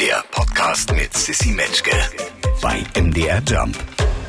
Der 0.00 0.22
Podcast 0.30 0.92
mit 0.92 1.16
Sissy 1.16 1.52
Metzke 1.52 1.96
bei 2.60 2.84
MDR 3.00 3.42
Jump. 3.48 3.76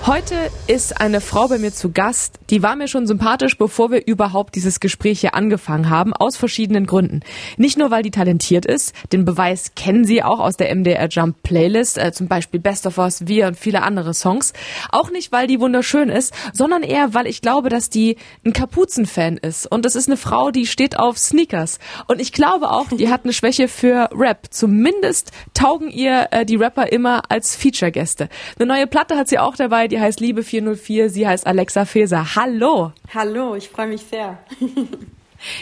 Heute 0.05 0.35
ist 0.67 1.01
eine 1.01 1.19
Frau 1.19 1.49
bei 1.49 1.57
mir 1.57 1.73
zu 1.73 1.91
Gast, 1.91 2.39
die 2.49 2.63
war 2.63 2.77
mir 2.77 2.87
schon 2.87 3.07
sympathisch, 3.07 3.57
bevor 3.57 3.91
wir 3.91 4.07
überhaupt 4.07 4.55
dieses 4.55 4.79
Gespräch 4.79 5.19
hier 5.19 5.33
angefangen 5.35 5.89
haben, 5.89 6.13
aus 6.13 6.37
verschiedenen 6.37 6.85
Gründen. 6.85 7.19
Nicht 7.57 7.77
nur, 7.77 7.91
weil 7.91 8.03
die 8.03 8.11
talentiert 8.11 8.65
ist, 8.65 8.93
den 9.11 9.25
Beweis 9.25 9.73
kennen 9.75 10.05
Sie 10.05 10.23
auch 10.23 10.39
aus 10.39 10.55
der 10.55 10.73
MDR 10.73 11.09
Jump 11.09 11.43
Playlist, 11.43 11.97
äh, 11.97 12.13
zum 12.13 12.29
Beispiel 12.29 12.61
Best 12.61 12.85
of 12.87 12.97
Us, 12.97 13.27
Wir 13.27 13.47
und 13.47 13.57
viele 13.57 13.81
andere 13.81 14.13
Songs. 14.13 14.53
Auch 14.91 15.11
nicht, 15.11 15.33
weil 15.33 15.47
die 15.47 15.59
wunderschön 15.59 16.07
ist, 16.07 16.33
sondern 16.53 16.83
eher, 16.83 17.13
weil 17.13 17.27
ich 17.27 17.41
glaube, 17.41 17.67
dass 17.67 17.89
die 17.89 18.15
ein 18.45 18.53
Kapuzenfan 18.53 19.35
ist. 19.35 19.69
Und 19.69 19.85
es 19.85 19.97
ist 19.97 20.07
eine 20.07 20.17
Frau, 20.17 20.51
die 20.51 20.67
steht 20.67 20.97
auf 20.97 21.17
Sneakers. 21.17 21.79
Und 22.07 22.21
ich 22.21 22.31
glaube 22.31 22.71
auch, 22.71 22.87
die 22.87 23.09
hat 23.09 23.25
eine 23.25 23.33
Schwäche 23.33 23.67
für 23.67 24.09
Rap. 24.13 24.47
Zumindest 24.51 25.31
taugen 25.53 25.89
ihr 25.89 26.27
äh, 26.31 26.45
die 26.45 26.55
Rapper 26.55 26.91
immer 26.93 27.23
als 27.29 27.57
Feature-Gäste. 27.57 28.29
Eine 28.57 28.67
neue 28.67 28.87
Platte 28.87 29.17
hat 29.17 29.27
sie 29.27 29.39
auch 29.39 29.57
dabei, 29.57 29.86
die 29.87 29.97
die 29.97 30.01
heißt 30.01 30.19
Liebe 30.19 30.43
404, 30.43 31.09
sie 31.09 31.27
heißt 31.27 31.47
Alexa 31.47 31.85
Feser. 31.85 32.35
Hallo. 32.35 32.91
Hallo, 33.13 33.55
ich 33.55 33.69
freue 33.69 33.87
mich 33.87 34.01
sehr. 34.01 34.37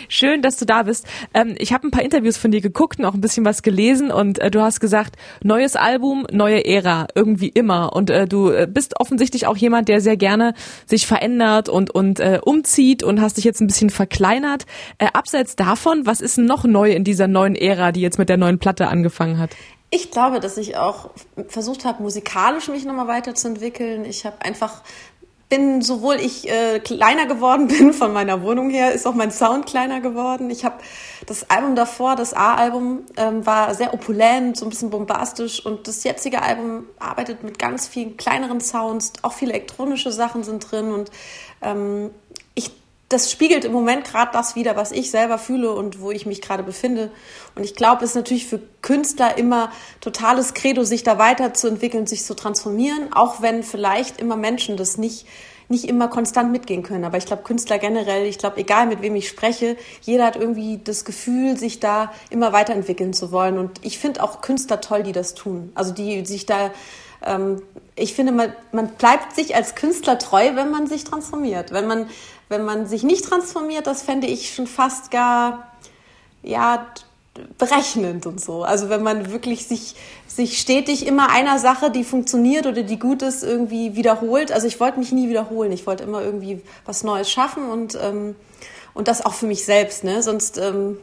Schön, 0.08 0.42
dass 0.42 0.58
du 0.58 0.66
da 0.66 0.84
bist. 0.84 1.08
Ähm, 1.34 1.56
ich 1.58 1.74
habe 1.74 1.88
ein 1.88 1.92
paar 1.92 2.04
Interviews 2.04 2.38
von 2.38 2.52
dir 2.52 2.62
geguckt 2.62 3.00
und 3.00 3.06
auch 3.06 3.14
ein 3.14 3.22
bisschen 3.22 3.46
was 3.46 3.62
gelesen 3.62 4.12
und 4.12 4.40
äh, 4.40 4.52
du 4.52 4.62
hast 4.62 4.80
gesagt, 4.80 5.16
neues 5.44 5.76
Album, 5.76 6.26
neue 6.32 6.66
Ära, 6.66 7.08
irgendwie 7.16 7.50
immer. 7.50 7.94
Und 7.94 8.10
äh, 8.10 8.28
du 8.28 8.50
äh, 8.50 8.68
bist 8.70 9.00
offensichtlich 9.00 9.48
auch 9.48 9.58
jemand, 9.58 9.88
der 9.88 10.02
sehr 10.02 10.18
gerne 10.18 10.54
sich 10.86 11.08
verändert 11.08 11.70
und, 11.70 11.92
und 11.92 12.20
äh, 12.20 12.40
umzieht 12.44 13.04
und 13.04 13.22
hast 13.22 13.38
dich 13.38 13.44
jetzt 13.44 13.62
ein 13.62 13.68
bisschen 13.68 13.90
verkleinert. 13.90 14.66
Äh, 14.98 15.08
abseits 15.14 15.56
davon, 15.56 16.06
was 16.06 16.22
ist 16.22 16.38
noch 16.38 16.64
neu 16.64 16.92
in 16.92 17.04
dieser 17.04 17.28
neuen 17.28 17.56
Ära, 17.56 17.92
die 17.92 18.02
jetzt 18.02 18.20
mit 18.20 18.30
der 18.30 18.38
neuen 18.38 18.60
Platte 18.60 18.88
angefangen 18.88 19.40
hat? 19.40 19.52
Ich 19.92 20.12
glaube, 20.12 20.40
dass 20.40 20.58
ich 20.58 20.76
auch 20.76 21.12
versucht 21.48 21.86
habe, 21.86 22.04
musikalisch 22.04 22.68
mich 22.68 22.86
nochmal 22.86 23.08
weiterzuentwickeln. 23.08 24.04
Ich 24.04 24.26
habe 24.26 24.42
einfach 24.42 24.82
bin, 25.56 25.82
sowohl 25.82 26.16
ich 26.16 26.50
äh, 26.50 26.80
kleiner 26.80 27.26
geworden 27.26 27.68
bin 27.70 27.94
von 27.94 28.14
meiner 28.14 28.42
Wohnung 28.44 28.70
her, 28.70 28.94
ist 28.94 29.08
auch 29.08 29.14
mein 29.14 29.32
Sound 29.32 29.66
kleiner 29.66 30.02
geworden. 30.02 30.50
Ich 30.50 30.66
habe 30.66 30.76
das 31.26 31.50
Album 31.50 31.76
davor, 31.76 32.16
das 32.16 32.34
A-Album, 32.34 33.06
ähm, 33.18 33.46
war 33.46 33.74
sehr 33.74 33.94
opulent, 33.94 34.58
so 34.58 34.66
ein 34.66 34.70
bisschen 34.70 34.90
bombastisch. 34.90 35.66
Und 35.66 35.88
das 35.88 36.04
jetzige 36.04 36.42
Album 36.42 36.86
arbeitet 37.00 37.44
mit 37.44 37.58
ganz 37.60 37.88
vielen 37.88 38.18
kleineren 38.18 38.60
Sounds, 38.62 39.14
auch 39.22 39.34
viele 39.34 39.54
elektronische 39.54 40.12
Sachen 40.12 40.44
sind 40.44 40.72
drin. 40.72 40.92
Und 40.92 41.12
ähm, 41.62 42.12
das 43.10 43.32
spiegelt 43.32 43.66
im 43.66 43.72
Moment 43.72 44.06
gerade 44.06 44.32
das 44.34 44.56
wieder, 44.56 44.76
was 44.76 44.92
ich 44.92 45.12
selber 45.12 45.38
fühle 45.38 45.74
und 45.74 46.02
wo 46.02 46.12
ich 46.12 46.26
mich 46.26 46.42
gerade 46.42 46.64
befinde. 46.64 47.12
Und 47.56 47.64
ich 47.64 47.76
glaube, 47.76 48.04
es 48.04 48.12
ist 48.12 48.16
natürlich 48.16 48.48
für 48.48 48.60
Künstler 48.82 49.38
immer 49.38 49.72
totales 50.02 50.56
Credo, 50.56 50.84
sich 50.84 51.04
da 51.04 51.18
weiterzuentwickeln, 51.20 52.08
sich 52.08 52.24
zu 52.24 52.34
transformieren, 52.36 53.14
auch 53.14 53.42
wenn 53.42 53.62
vielleicht 53.62 54.20
immer 54.20 54.36
Menschen 54.36 54.76
das 54.76 54.98
nicht 54.98 55.28
nicht 55.68 55.86
immer 55.86 56.08
konstant 56.08 56.52
mitgehen 56.52 56.84
können. 56.84 57.06
Aber 57.06 57.18
ich 57.18 57.26
glaube, 57.26 57.44
Künstler 57.44 57.80
generell, 57.80 58.26
ich 58.26 58.38
glaube, 58.38 58.58
egal 58.58 58.88
mit 58.88 59.02
wem 59.02 59.16
ich 59.16 59.28
spreche, 59.28 59.78
jeder 60.02 60.26
hat 60.26 60.36
irgendwie 60.36 60.80
das 60.84 61.06
Gefühl, 61.06 61.58
sich 61.58 61.80
da 61.80 62.12
immer 62.30 62.54
weiterentwickeln 62.54 63.14
zu 63.14 63.32
wollen. 63.32 63.58
Und 63.58 63.84
ich 63.84 63.98
finde 63.98 64.24
auch 64.24 64.42
Künstler 64.42 64.82
toll, 64.82 65.04
die 65.04 65.12
das 65.12 65.34
tun. 65.34 65.72
Also 65.76 65.92
die 65.92 66.26
sich 66.26 66.46
da, 66.46 66.72
ähm, 67.26 67.62
ich 67.96 68.14
finde, 68.14 68.32
man, 68.32 68.54
man 68.72 68.90
bleibt 68.90 69.36
sich 69.36 69.56
als 69.56 69.76
Künstler 69.76 70.20
treu, 70.20 70.56
wenn 70.56 70.70
man 70.70 70.88
sich 70.88 71.04
transformiert. 71.04 71.72
Wenn 71.72 71.88
man 71.88 72.08
wenn 72.50 72.66
man 72.66 72.88
sich 72.88 73.04
nicht 73.04 73.26
transformiert, 73.26 73.88
das 73.88 74.02
fände 74.02 74.28
ich 74.28 74.54
schon 74.54 74.68
fast 74.68 75.12
gar, 75.12 75.72
ja, 76.44 76.86
berechnend 77.58 78.26
und 78.26 78.40
so. 78.40 78.64
Also 78.64 78.90
wenn 78.90 79.04
man 79.04 79.32
wirklich 79.32 79.68
sich, 79.68 79.96
sich 80.28 80.60
stetig 80.60 81.06
immer 81.06 81.30
einer 81.30 81.60
Sache, 81.60 81.92
die 81.92 82.04
funktioniert 82.04 82.66
oder 82.66 82.84
die 82.84 82.98
gut 82.98 83.22
ist, 83.22 83.44
irgendwie 83.44 83.96
wiederholt. 83.96 84.52
Also 84.52 84.68
ich 84.68 84.80
wollte 84.80 85.00
mich 85.00 85.12
nie 85.12 85.30
wiederholen. 85.30 85.72
Ich 85.72 85.86
wollte 85.86 86.04
immer 86.04 86.22
irgendwie 86.22 86.62
was 86.86 87.04
Neues 87.04 87.30
schaffen 87.30 87.70
und, 87.70 87.98
ähm, 88.02 88.36
und 88.94 89.08
das 89.08 89.26
auch 89.26 89.34
für 89.34 89.48
mich 89.48 89.66
selbst. 89.66 90.04
Ne? 90.04 90.24
Sonst 90.24 90.58
ähm, 90.58 90.98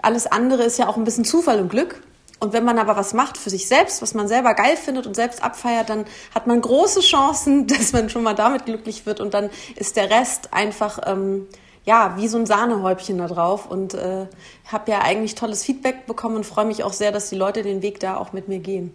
alles 0.00 0.26
andere 0.26 0.62
ist 0.62 0.78
ja 0.78 0.88
auch 0.88 0.96
ein 0.96 1.04
bisschen 1.04 1.24
Zufall 1.24 1.60
und 1.60 1.70
Glück. 1.70 2.00
Und 2.44 2.52
wenn 2.52 2.64
man 2.64 2.78
aber 2.78 2.94
was 2.94 3.14
macht 3.14 3.38
für 3.38 3.48
sich 3.48 3.66
selbst, 3.66 4.02
was 4.02 4.12
man 4.12 4.28
selber 4.28 4.52
geil 4.52 4.76
findet 4.76 5.06
und 5.06 5.16
selbst 5.16 5.42
abfeiert, 5.42 5.88
dann 5.88 6.04
hat 6.34 6.46
man 6.46 6.60
große 6.60 7.00
Chancen, 7.00 7.66
dass 7.68 7.94
man 7.94 8.10
schon 8.10 8.22
mal 8.22 8.34
damit 8.34 8.66
glücklich 8.66 9.06
wird 9.06 9.18
und 9.18 9.32
dann 9.32 9.48
ist 9.76 9.96
der 9.96 10.10
Rest 10.10 10.52
einfach 10.52 10.98
ähm, 11.06 11.46
ja 11.86 12.16
wie 12.18 12.28
so 12.28 12.36
ein 12.36 12.44
Sahnehäubchen 12.44 13.16
da 13.16 13.28
drauf. 13.28 13.66
Und 13.66 13.94
äh, 13.94 14.26
habe 14.70 14.90
ja 14.90 15.00
eigentlich 15.00 15.34
tolles 15.34 15.64
Feedback 15.64 16.04
bekommen 16.04 16.36
und 16.36 16.44
freue 16.44 16.66
mich 16.66 16.84
auch 16.84 16.92
sehr, 16.92 17.12
dass 17.12 17.30
die 17.30 17.36
Leute 17.36 17.62
den 17.62 17.80
Weg 17.80 17.98
da 17.98 18.18
auch 18.18 18.34
mit 18.34 18.46
mir 18.46 18.58
gehen. 18.58 18.92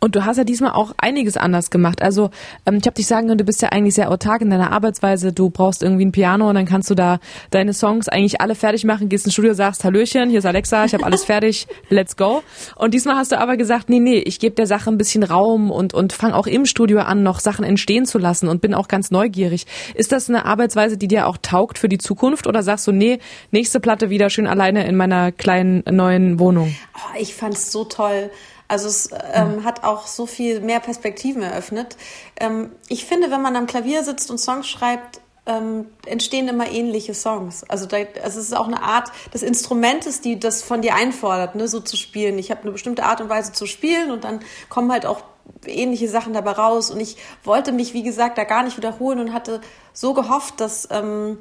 Und 0.00 0.16
du 0.16 0.24
hast 0.24 0.36
ja 0.36 0.44
diesmal 0.44 0.72
auch 0.72 0.92
einiges 0.98 1.36
anders 1.36 1.70
gemacht. 1.70 2.02
Also 2.02 2.30
ähm, 2.66 2.78
ich 2.80 2.86
habe 2.86 2.94
dich 2.94 3.06
sagen 3.06 3.28
können, 3.28 3.38
du 3.38 3.44
bist 3.44 3.62
ja 3.62 3.70
eigentlich 3.70 3.94
sehr 3.94 4.10
autark 4.10 4.42
in 4.42 4.50
deiner 4.50 4.72
Arbeitsweise. 4.72 5.32
Du 5.32 5.50
brauchst 5.50 5.82
irgendwie 5.82 6.04
ein 6.04 6.12
Piano 6.12 6.48
und 6.48 6.54
dann 6.54 6.66
kannst 6.66 6.90
du 6.90 6.94
da 6.94 7.18
deine 7.50 7.72
Songs 7.74 8.08
eigentlich 8.08 8.40
alle 8.40 8.54
fertig 8.54 8.84
machen, 8.84 9.08
gehst 9.08 9.26
ins 9.26 9.34
Studio, 9.34 9.54
sagst 9.54 9.84
Hallöchen, 9.84 10.30
hier 10.30 10.38
ist 10.38 10.46
Alexa, 10.46 10.84
ich 10.84 10.94
habe 10.94 11.04
alles 11.04 11.24
fertig, 11.30 11.66
let's 11.88 12.16
go. 12.16 12.42
Und 12.76 12.94
diesmal 12.94 13.16
hast 13.16 13.32
du 13.32 13.38
aber 13.38 13.56
gesagt, 13.56 13.88
nee, 13.88 14.00
nee, 14.00 14.18
ich 14.18 14.38
gebe 14.38 14.54
der 14.54 14.66
Sache 14.66 14.90
ein 14.90 14.98
bisschen 14.98 15.22
Raum 15.22 15.70
und, 15.70 15.94
und 15.94 16.12
fang 16.12 16.32
auch 16.32 16.46
im 16.46 16.66
Studio 16.66 17.00
an, 17.00 17.22
noch 17.22 17.40
Sachen 17.40 17.64
entstehen 17.64 18.06
zu 18.06 18.18
lassen 18.18 18.48
und 18.48 18.60
bin 18.60 18.74
auch 18.74 18.88
ganz 18.88 19.10
neugierig. 19.10 19.66
Ist 19.94 20.12
das 20.12 20.28
eine 20.28 20.44
Arbeitsweise, 20.44 20.96
die 20.96 21.08
dir 21.08 21.26
auch 21.26 21.38
taugt 21.40 21.78
für 21.78 21.88
die 21.88 21.98
Zukunft 21.98 22.46
oder 22.46 22.62
sagst 22.62 22.86
du, 22.86 22.92
nee, 22.92 23.18
nächste 23.50 23.80
Platte 23.80 24.10
wieder 24.10 24.30
schön 24.30 24.46
alleine 24.46 24.86
in 24.86 24.96
meiner 24.96 25.32
kleinen 25.32 25.82
neuen 25.90 26.38
Wohnung? 26.38 26.74
Oh, 26.96 27.18
ich 27.18 27.34
fand's 27.34 27.72
so 27.72 27.84
toll. 27.84 28.30
Also 28.70 28.86
es 28.86 29.10
ähm, 29.32 29.64
hat 29.64 29.82
auch 29.82 30.06
so 30.06 30.26
viel 30.26 30.60
mehr 30.60 30.78
Perspektiven 30.78 31.42
eröffnet. 31.42 31.96
Ähm, 32.38 32.70
ich 32.88 33.04
finde, 33.04 33.32
wenn 33.32 33.42
man 33.42 33.56
am 33.56 33.66
Klavier 33.66 34.04
sitzt 34.04 34.30
und 34.30 34.38
Songs 34.38 34.68
schreibt, 34.68 35.20
ähm, 35.46 35.86
entstehen 36.06 36.46
immer 36.46 36.70
ähnliche 36.70 37.12
Songs. 37.12 37.64
Also, 37.64 37.86
da, 37.86 37.96
also 37.96 38.38
es 38.38 38.46
ist 38.46 38.56
auch 38.56 38.68
eine 38.68 38.80
Art 38.80 39.10
des 39.34 39.42
Instrumentes, 39.42 40.20
die 40.20 40.38
das 40.38 40.62
von 40.62 40.82
dir 40.82 40.94
einfordert, 40.94 41.56
ne, 41.56 41.66
so 41.66 41.80
zu 41.80 41.96
spielen. 41.96 42.38
Ich 42.38 42.52
habe 42.52 42.62
eine 42.62 42.70
bestimmte 42.70 43.02
Art 43.02 43.20
und 43.20 43.28
Weise 43.28 43.52
zu 43.52 43.66
spielen 43.66 44.12
und 44.12 44.22
dann 44.22 44.38
kommen 44.68 44.92
halt 44.92 45.04
auch 45.04 45.24
ähnliche 45.66 46.08
Sachen 46.08 46.32
dabei 46.32 46.52
raus. 46.52 46.92
Und 46.92 47.00
ich 47.00 47.16
wollte 47.42 47.72
mich, 47.72 47.92
wie 47.92 48.04
gesagt, 48.04 48.38
da 48.38 48.44
gar 48.44 48.62
nicht 48.62 48.76
wiederholen 48.76 49.18
und 49.18 49.32
hatte 49.32 49.62
so 49.92 50.14
gehofft, 50.14 50.60
dass 50.60 50.86
ähm, 50.92 51.38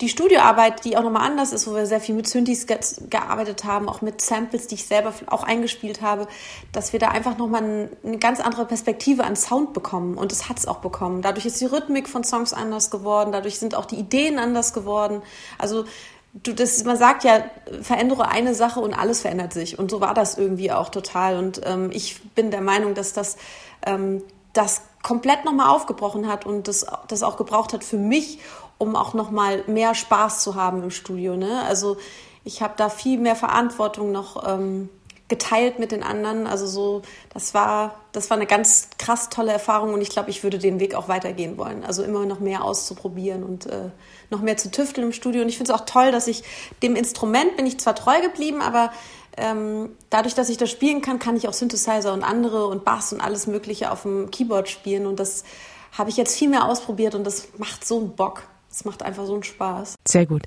die 0.00 0.08
Studioarbeit, 0.08 0.84
die 0.84 0.96
auch 0.96 1.02
nochmal 1.02 1.26
anders 1.26 1.52
ist, 1.52 1.66
wo 1.66 1.74
wir 1.74 1.84
sehr 1.84 2.00
viel 2.00 2.14
mit 2.14 2.26
Synthes 2.26 2.66
ge 2.66 2.78
gearbeitet 3.10 3.64
haben, 3.64 3.88
auch 3.88 4.00
mit 4.00 4.22
Samples, 4.22 4.66
die 4.66 4.76
ich 4.76 4.86
selber 4.86 5.12
auch 5.26 5.42
eingespielt 5.42 6.00
habe, 6.00 6.26
dass 6.72 6.92
wir 6.92 7.00
da 7.00 7.08
einfach 7.08 7.36
nochmal 7.36 7.62
ein, 7.62 7.88
eine 8.04 8.18
ganz 8.18 8.40
andere 8.40 8.64
Perspektive 8.64 9.24
an 9.24 9.36
Sound 9.36 9.74
bekommen. 9.74 10.16
Und 10.16 10.32
das 10.32 10.48
hat 10.48 10.58
es 10.58 10.66
auch 10.66 10.78
bekommen. 10.78 11.20
Dadurch 11.20 11.44
ist 11.44 11.60
die 11.60 11.66
Rhythmik 11.66 12.08
von 12.08 12.24
Songs 12.24 12.52
anders 12.52 12.90
geworden, 12.90 13.32
dadurch 13.32 13.58
sind 13.58 13.74
auch 13.74 13.84
die 13.84 13.96
Ideen 13.96 14.38
anders 14.38 14.72
geworden. 14.72 15.22
Also 15.58 15.84
du, 16.32 16.54
das, 16.54 16.82
man 16.84 16.96
sagt 16.96 17.24
ja, 17.24 17.44
verändere 17.82 18.28
eine 18.28 18.54
Sache 18.54 18.80
und 18.80 18.94
alles 18.94 19.20
verändert 19.20 19.52
sich. 19.52 19.78
Und 19.78 19.90
so 19.90 20.00
war 20.00 20.14
das 20.14 20.38
irgendwie 20.38 20.72
auch 20.72 20.88
total. 20.88 21.36
Und 21.36 21.60
ähm, 21.64 21.90
ich 21.92 22.22
bin 22.34 22.50
der 22.50 22.62
Meinung, 22.62 22.94
dass 22.94 23.12
das, 23.12 23.36
ähm, 23.84 24.22
das 24.52 24.82
komplett 25.02 25.44
nochmal 25.44 25.68
aufgebrochen 25.68 26.26
hat 26.26 26.46
und 26.46 26.68
das, 26.68 26.86
das 27.08 27.22
auch 27.22 27.36
gebraucht 27.36 27.72
hat 27.72 27.84
für 27.84 27.96
mich, 27.96 28.38
um 28.80 28.96
auch 28.96 29.12
noch 29.12 29.30
mal 29.30 29.62
mehr 29.66 29.94
Spaß 29.94 30.42
zu 30.42 30.54
haben 30.54 30.82
im 30.82 30.90
Studio. 30.90 31.36
Ne? 31.36 31.62
Also 31.68 31.98
ich 32.44 32.62
habe 32.62 32.72
da 32.78 32.88
viel 32.88 33.18
mehr 33.18 33.36
Verantwortung 33.36 34.10
noch 34.10 34.48
ähm, 34.48 34.88
geteilt 35.28 35.78
mit 35.78 35.92
den 35.92 36.02
anderen. 36.02 36.46
Also 36.46 36.66
so, 36.66 37.02
das 37.34 37.52
war, 37.52 37.94
das 38.12 38.30
war 38.30 38.38
eine 38.38 38.46
ganz 38.46 38.88
krass 38.98 39.28
tolle 39.28 39.52
Erfahrung 39.52 39.92
und 39.92 40.00
ich 40.00 40.08
glaube, 40.08 40.30
ich 40.30 40.42
würde 40.42 40.58
den 40.58 40.80
Weg 40.80 40.94
auch 40.94 41.08
weitergehen 41.08 41.58
wollen. 41.58 41.84
Also 41.84 42.02
immer 42.02 42.24
noch 42.24 42.40
mehr 42.40 42.64
auszuprobieren 42.64 43.44
und 43.44 43.66
äh, 43.66 43.90
noch 44.30 44.40
mehr 44.40 44.56
zu 44.56 44.70
tüfteln 44.70 45.08
im 45.08 45.12
Studio. 45.12 45.42
Und 45.42 45.50
ich 45.50 45.58
finde 45.58 45.74
es 45.74 45.78
auch 45.78 45.84
toll, 45.84 46.10
dass 46.10 46.26
ich 46.26 46.42
dem 46.82 46.96
Instrument 46.96 47.58
bin 47.58 47.66
ich 47.66 47.78
zwar 47.78 47.94
treu 47.94 48.18
geblieben, 48.22 48.62
aber 48.62 48.92
ähm, 49.36 49.90
dadurch, 50.08 50.34
dass 50.34 50.48
ich 50.48 50.56
das 50.56 50.70
spielen 50.70 51.02
kann, 51.02 51.18
kann 51.18 51.36
ich 51.36 51.48
auch 51.48 51.52
Synthesizer 51.52 52.14
und 52.14 52.24
andere 52.24 52.66
und 52.66 52.86
Bass 52.86 53.12
und 53.12 53.20
alles 53.20 53.46
Mögliche 53.46 53.90
auf 53.90 54.02
dem 54.02 54.30
Keyboard 54.30 54.70
spielen. 54.70 55.06
Und 55.06 55.20
das 55.20 55.44
habe 55.92 56.08
ich 56.08 56.16
jetzt 56.16 56.34
viel 56.34 56.48
mehr 56.48 56.64
ausprobiert 56.64 57.14
und 57.14 57.24
das 57.24 57.48
macht 57.58 57.86
so 57.86 57.98
einen 57.98 58.16
Bock. 58.16 58.44
Es 58.72 58.84
macht 58.84 59.02
einfach 59.02 59.26
so 59.26 59.34
einen 59.34 59.42
Spaß. 59.42 59.96
Sehr 60.06 60.26
gut. 60.26 60.44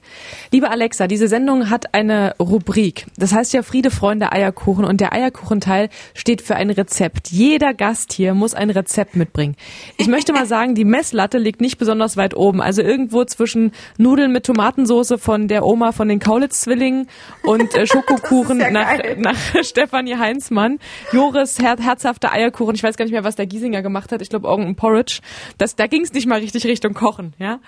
Liebe 0.50 0.70
Alexa, 0.70 1.08
diese 1.08 1.28
Sendung 1.28 1.70
hat 1.70 1.94
eine 1.94 2.36
Rubrik. 2.40 3.06
Das 3.18 3.34
heißt 3.34 3.52
ja 3.52 3.64
Friede, 3.64 3.92
Freunde, 3.92 4.32
Eierkuchen. 4.32 4.86
Und 4.86 5.02
der 5.02 5.12
Eierkuchenteil 5.12 5.90
steht 6.14 6.42
für 6.42 6.56
ein 6.56 6.70
Rezept. 6.70 7.32
Jeder 7.32 7.74
Gast 7.74 8.14
hier 8.14 8.34
muss 8.34 8.54
ein 8.54 8.70
Rezept 8.70 9.18
mitbringen. 9.18 9.58
Ich 9.98 10.08
möchte 10.08 10.32
mal 10.32 10.46
sagen, 10.54 10.74
die 10.74 10.86
Messlatte 10.86 11.38
liegt 11.38 11.60
nicht 11.60 11.78
besonders 11.78 12.16
weit 12.16 12.34
oben. 12.34 12.62
Also 12.62 12.82
irgendwo 12.82 13.26
zwischen 13.26 13.74
Nudeln 13.98 14.32
mit 14.32 14.46
Tomatensauce 14.46 15.16
von 15.18 15.50
der 15.50 15.66
Oma 15.66 15.92
von 15.92 16.08
den 16.08 16.20
Kaulitz-Zwillingen 16.20 17.10
und 17.44 17.76
äh, 17.76 17.86
Schokokuchen 17.88 18.62
ja 18.62 18.72
nach, 18.72 19.00
nach 19.18 19.38
Stefanie 19.64 20.16
Heinzmann. 20.16 20.80
Joris 21.12 21.60
her 21.60 21.76
herzhafter 21.78 22.32
Eierkuchen. 22.32 22.74
Ich 22.76 22.84
weiß 22.84 22.96
gar 22.96 23.04
nicht 23.04 23.12
mehr, 23.12 23.26
was 23.26 23.36
der 23.36 23.48
Giesinger 23.48 23.82
gemacht 23.82 24.14
hat. 24.14 24.22
Ich 24.22 24.30
glaube, 24.30 24.48
irgendein 24.48 24.78
Porridge. 24.78 25.20
Das, 25.58 25.76
da 25.76 25.88
ging 25.88 26.04
es 26.04 26.14
nicht 26.14 26.26
mal 26.26 26.40
richtig 26.40 26.66
Richtung 26.66 26.94
Kochen. 26.94 27.34
Ja. 27.38 27.60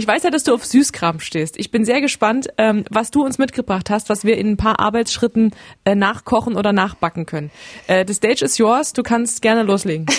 weiß 0.07 0.23
ja, 0.23 0.29
dass 0.29 0.43
du 0.43 0.53
auf 0.53 0.65
Süßkram 0.65 1.19
stehst. 1.19 1.57
Ich 1.57 1.71
bin 1.71 1.85
sehr 1.85 2.01
gespannt, 2.01 2.49
ähm, 2.57 2.85
was 2.89 3.11
du 3.11 3.23
uns 3.23 3.37
mitgebracht 3.37 3.89
hast, 3.89 4.09
was 4.09 4.23
wir 4.23 4.37
in 4.37 4.51
ein 4.51 4.57
paar 4.57 4.79
Arbeitsschritten 4.79 5.51
äh, 5.85 5.95
nachkochen 5.95 6.55
oder 6.55 6.73
nachbacken 6.73 7.25
können. 7.25 7.51
Äh, 7.87 8.05
the 8.07 8.13
stage 8.13 8.43
is 8.45 8.57
yours. 8.57 8.93
Du 8.93 9.03
kannst 9.03 9.41
gerne 9.41 9.63
loslegen. 9.63 10.05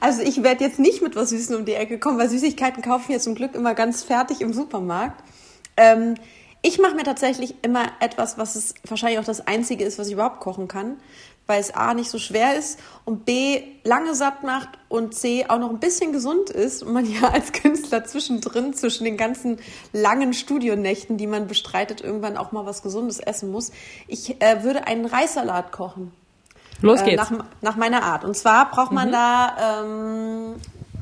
Also 0.00 0.22
ich 0.22 0.42
werde 0.42 0.64
jetzt 0.64 0.78
nicht 0.78 1.02
mit 1.02 1.14
was 1.14 1.30
Süßen 1.30 1.54
um 1.54 1.64
die 1.64 1.74
Ecke 1.74 1.98
kommen, 1.98 2.18
weil 2.18 2.28
Süßigkeiten 2.28 2.82
kaufen 2.82 3.08
wir 3.08 3.20
zum 3.20 3.34
Glück 3.34 3.54
immer 3.54 3.74
ganz 3.74 4.02
fertig 4.02 4.40
im 4.40 4.52
Supermarkt. 4.52 5.22
Ähm, 5.76 6.14
ich 6.62 6.78
mache 6.78 6.94
mir 6.94 7.04
tatsächlich 7.04 7.54
immer 7.62 7.84
etwas, 8.00 8.36
was 8.36 8.54
es 8.54 8.74
wahrscheinlich 8.86 9.18
auch 9.18 9.24
das 9.24 9.46
Einzige 9.46 9.84
ist, 9.84 9.98
was 9.98 10.08
ich 10.08 10.12
überhaupt 10.12 10.40
kochen 10.40 10.68
kann, 10.68 10.98
weil 11.50 11.60
es 11.60 11.74
A 11.74 11.94
nicht 11.94 12.08
so 12.08 12.18
schwer 12.18 12.56
ist 12.56 12.78
und 13.04 13.24
B 13.24 13.60
lange 13.82 14.14
satt 14.14 14.44
macht 14.44 14.68
und 14.88 15.16
C 15.16 15.46
auch 15.48 15.58
noch 15.58 15.70
ein 15.70 15.80
bisschen 15.80 16.12
gesund 16.12 16.48
ist 16.48 16.84
und 16.84 16.92
man 16.92 17.04
ja 17.12 17.28
als 17.28 17.50
Künstler 17.50 18.04
zwischendrin, 18.04 18.72
zwischen 18.72 19.02
den 19.02 19.16
ganzen 19.16 19.58
langen 19.92 20.32
Studionächten, 20.32 21.16
die 21.16 21.26
man 21.26 21.48
bestreitet, 21.48 22.02
irgendwann 22.02 22.36
auch 22.36 22.52
mal 22.52 22.66
was 22.66 22.82
Gesundes 22.82 23.18
essen 23.18 23.50
muss. 23.50 23.72
Ich 24.06 24.40
äh, 24.40 24.62
würde 24.62 24.86
einen 24.86 25.06
Reissalat 25.06 25.72
kochen. 25.72 26.12
Los 26.82 27.02
geht's. 27.02 27.14
Äh, 27.30 27.34
nach, 27.34 27.44
nach, 27.60 27.76
meiner 27.76 28.04
Art. 28.04 28.24
Und 28.24 28.36
zwar 28.36 28.70
braucht 28.70 28.92
man 28.92 29.08
mhm. 29.08 29.12
da 29.12 29.82
ähm, 29.82 30.54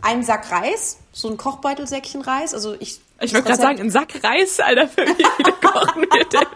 einen 0.02 0.22
Sack 0.22 0.50
Reis, 0.50 0.98
so 1.12 1.28
ein 1.28 1.36
Kochbeutelsäckchen 1.36 2.22
Reis. 2.22 2.54
Also 2.54 2.74
ich 2.78 3.00
ich 3.20 3.34
wollte 3.34 3.48
gerade 3.48 3.60
sagen, 3.60 3.80
ein 3.80 3.90
Sack 3.90 4.22
Reis, 4.22 4.60
Alter, 4.60 4.86
für 4.86 5.02
wie 5.02 5.24
viele 5.36 5.52
kochen 5.60 6.02
wir 6.02 6.24
denn? 6.24 6.46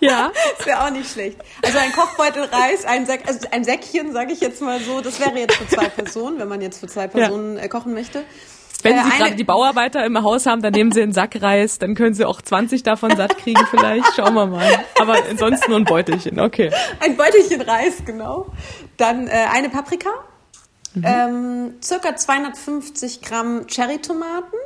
ja. 0.00 0.30
Das 0.58 0.66
wäre 0.66 0.84
auch 0.84 0.90
nicht 0.90 1.10
schlecht. 1.10 1.38
Also 1.64 1.78
ein 1.78 1.92
Kochbeutel 1.92 2.44
Reis, 2.44 2.84
ein, 2.84 3.06
Sack, 3.06 3.20
also 3.26 3.48
ein 3.50 3.64
Säckchen, 3.64 4.12
sage 4.12 4.32
ich 4.32 4.40
jetzt 4.40 4.60
mal 4.60 4.78
so, 4.80 5.00
das 5.00 5.20
wäre 5.20 5.38
jetzt 5.38 5.56
für 5.56 5.66
zwei 5.66 5.88
Personen, 5.96 6.38
wenn 6.38 6.48
man 6.48 6.60
jetzt 6.60 6.80
für 6.80 6.86
zwei 6.86 7.06
Personen 7.06 7.56
ja. 7.56 7.64
Äh, 7.64 7.68
kochen 7.68 7.94
möchte. 7.94 8.24
Wenn 8.82 8.96
äh, 8.96 9.04
Sie 9.04 9.10
gerade 9.10 9.36
die 9.36 9.44
Bauarbeiter 9.44 10.04
im 10.04 10.22
Haus 10.22 10.44
haben, 10.44 10.60
dann 10.60 10.72
nehmen 10.72 10.92
Sie 10.92 11.02
einen 11.02 11.12
Sack 11.12 11.40
Reis, 11.40 11.78
dann 11.78 11.94
können 11.94 12.14
Sie 12.14 12.26
auch 12.26 12.42
20 12.42 12.82
davon 12.82 13.16
satt 13.16 13.38
kriegen 13.38 13.62
vielleicht. 13.70 14.14
Schauen 14.16 14.34
wir 14.34 14.46
mal. 14.46 14.84
Aber 14.98 15.16
ansonsten 15.28 15.70
nur 15.70 15.80
ein 15.80 15.84
Beutelchen, 15.84 16.40
okay. 16.40 16.70
Ein 17.00 17.16
Beutelchen 17.16 17.62
Reis, 17.62 18.02
genau. 18.04 18.46
Dann 18.96 19.28
äh, 19.28 19.46
eine 19.50 19.70
Paprika, 19.70 20.10
Mhm. 20.94 21.04
Ähm, 21.04 21.74
circa 21.82 22.16
250 22.16 23.22
Gramm 23.22 23.68
Cherrytomaten. 23.68 24.58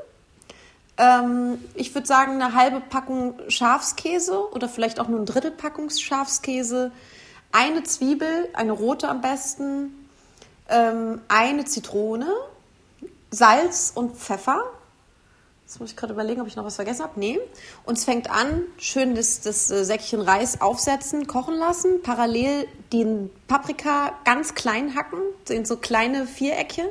Ähm, 0.97 1.59
ich 1.75 1.94
würde 1.94 2.06
sagen, 2.06 2.41
eine 2.41 2.55
halbe 2.55 2.81
Packung 2.81 3.35
Schafskäse 3.49 4.50
oder 4.53 4.69
vielleicht 4.69 5.00
auch 5.00 5.09
nur 5.09 5.21
ein 5.21 5.26
Drittel 5.26 5.50
Packung 5.50 5.91
Schafskäse. 5.91 6.93
Eine 7.53 7.82
Zwiebel, 7.82 8.49
eine 8.55 8.73
rote 8.73 9.09
am 9.09 9.21
besten. 9.21 10.09
Ähm, 10.69 11.21
eine 11.29 11.65
Zitrone. 11.65 12.29
Salz 13.31 13.93
und 13.94 14.17
Pfeffer. 14.17 14.62
Jetzt 15.65 15.81
muss 15.81 15.91
ich 15.91 15.97
gerade 15.97 16.13
überlegen, 16.13 16.43
ob 16.43 16.47
ich 16.47 16.57
noch 16.57 16.65
was 16.65 16.77
vergessen 16.77 17.03
habe. 17.03 17.19
Nee. 17.19 17.41
Und 17.85 17.97
es 17.97 18.05
fängt 18.05 18.31
an, 18.31 18.63
schön 18.77 19.15
das, 19.15 19.41
das 19.41 19.71
äh, 19.71 19.85
Säckchen 19.85 20.21
Reis 20.21 20.61
aufsetzen, 20.61 21.27
kochen 21.27 21.55
lassen, 21.55 22.03
parallel 22.03 22.69
den 22.93 23.31
Paprika 23.49 24.13
ganz 24.25 24.55
klein 24.55 24.95
hacken, 24.95 25.21
in 25.49 25.65
so 25.65 25.77
kleine 25.77 26.27
Viereckchen. 26.27 26.87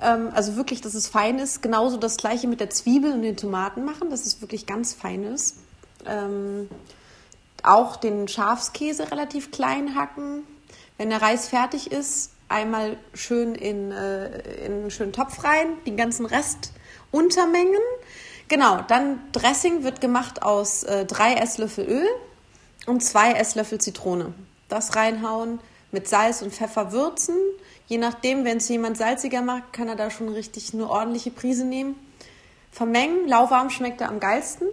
Ähm, 0.00 0.30
also 0.32 0.56
wirklich, 0.56 0.80
dass 0.80 0.94
es 0.94 1.06
fein 1.06 1.38
ist. 1.38 1.62
Genauso 1.62 1.98
das 1.98 2.16
gleiche 2.16 2.48
mit 2.48 2.60
der 2.60 2.70
Zwiebel 2.70 3.12
und 3.12 3.22
den 3.22 3.36
Tomaten 3.36 3.84
machen, 3.84 4.08
dass 4.08 4.24
es 4.24 4.40
wirklich 4.40 4.66
ganz 4.66 4.94
fein 4.94 5.24
ist. 5.24 5.58
Ähm, 6.06 6.70
auch 7.62 7.96
den 7.96 8.26
Schafskäse 8.26 9.10
relativ 9.10 9.50
klein 9.50 9.94
hacken. 9.94 10.44
Wenn 10.96 11.10
der 11.10 11.20
Reis 11.20 11.48
fertig 11.48 11.92
ist, 11.92 12.30
einmal 12.48 12.96
schön 13.14 13.54
in, 13.54 13.92
äh, 13.92 14.64
in 14.66 14.72
einen 14.72 14.90
schönen 14.90 15.12
Topf 15.12 15.44
rein, 15.44 15.68
den 15.86 15.96
ganzen 15.96 16.26
Rest 16.26 16.72
Untermengen. 17.12 17.80
Genau, 18.48 18.80
dann 18.88 19.20
Dressing 19.30 19.84
wird 19.84 20.00
gemacht 20.00 20.42
aus 20.42 20.82
äh, 20.82 21.06
drei 21.06 21.34
Esslöffel 21.34 21.86
Öl 21.88 22.06
und 22.86 23.02
zwei 23.02 23.32
Esslöffel 23.32 23.80
Zitrone. 23.80 24.34
Das 24.68 24.96
reinhauen, 24.96 25.60
mit 25.92 26.08
Salz 26.08 26.42
und 26.42 26.52
Pfeffer 26.52 26.90
würzen. 26.92 27.36
Je 27.86 27.98
nachdem, 27.98 28.44
wenn 28.44 28.56
es 28.56 28.68
jemand 28.68 28.96
salziger 28.96 29.42
mag, 29.42 29.72
kann 29.72 29.88
er 29.88 29.96
da 29.96 30.10
schon 30.10 30.28
richtig 30.28 30.74
eine 30.74 30.88
ordentliche 30.90 31.30
Prise 31.30 31.64
nehmen. 31.64 31.94
Vermengen, 32.70 33.28
lauwarm 33.28 33.70
schmeckt 33.70 34.00
er 34.00 34.08
am 34.08 34.18
geilsten. 34.18 34.66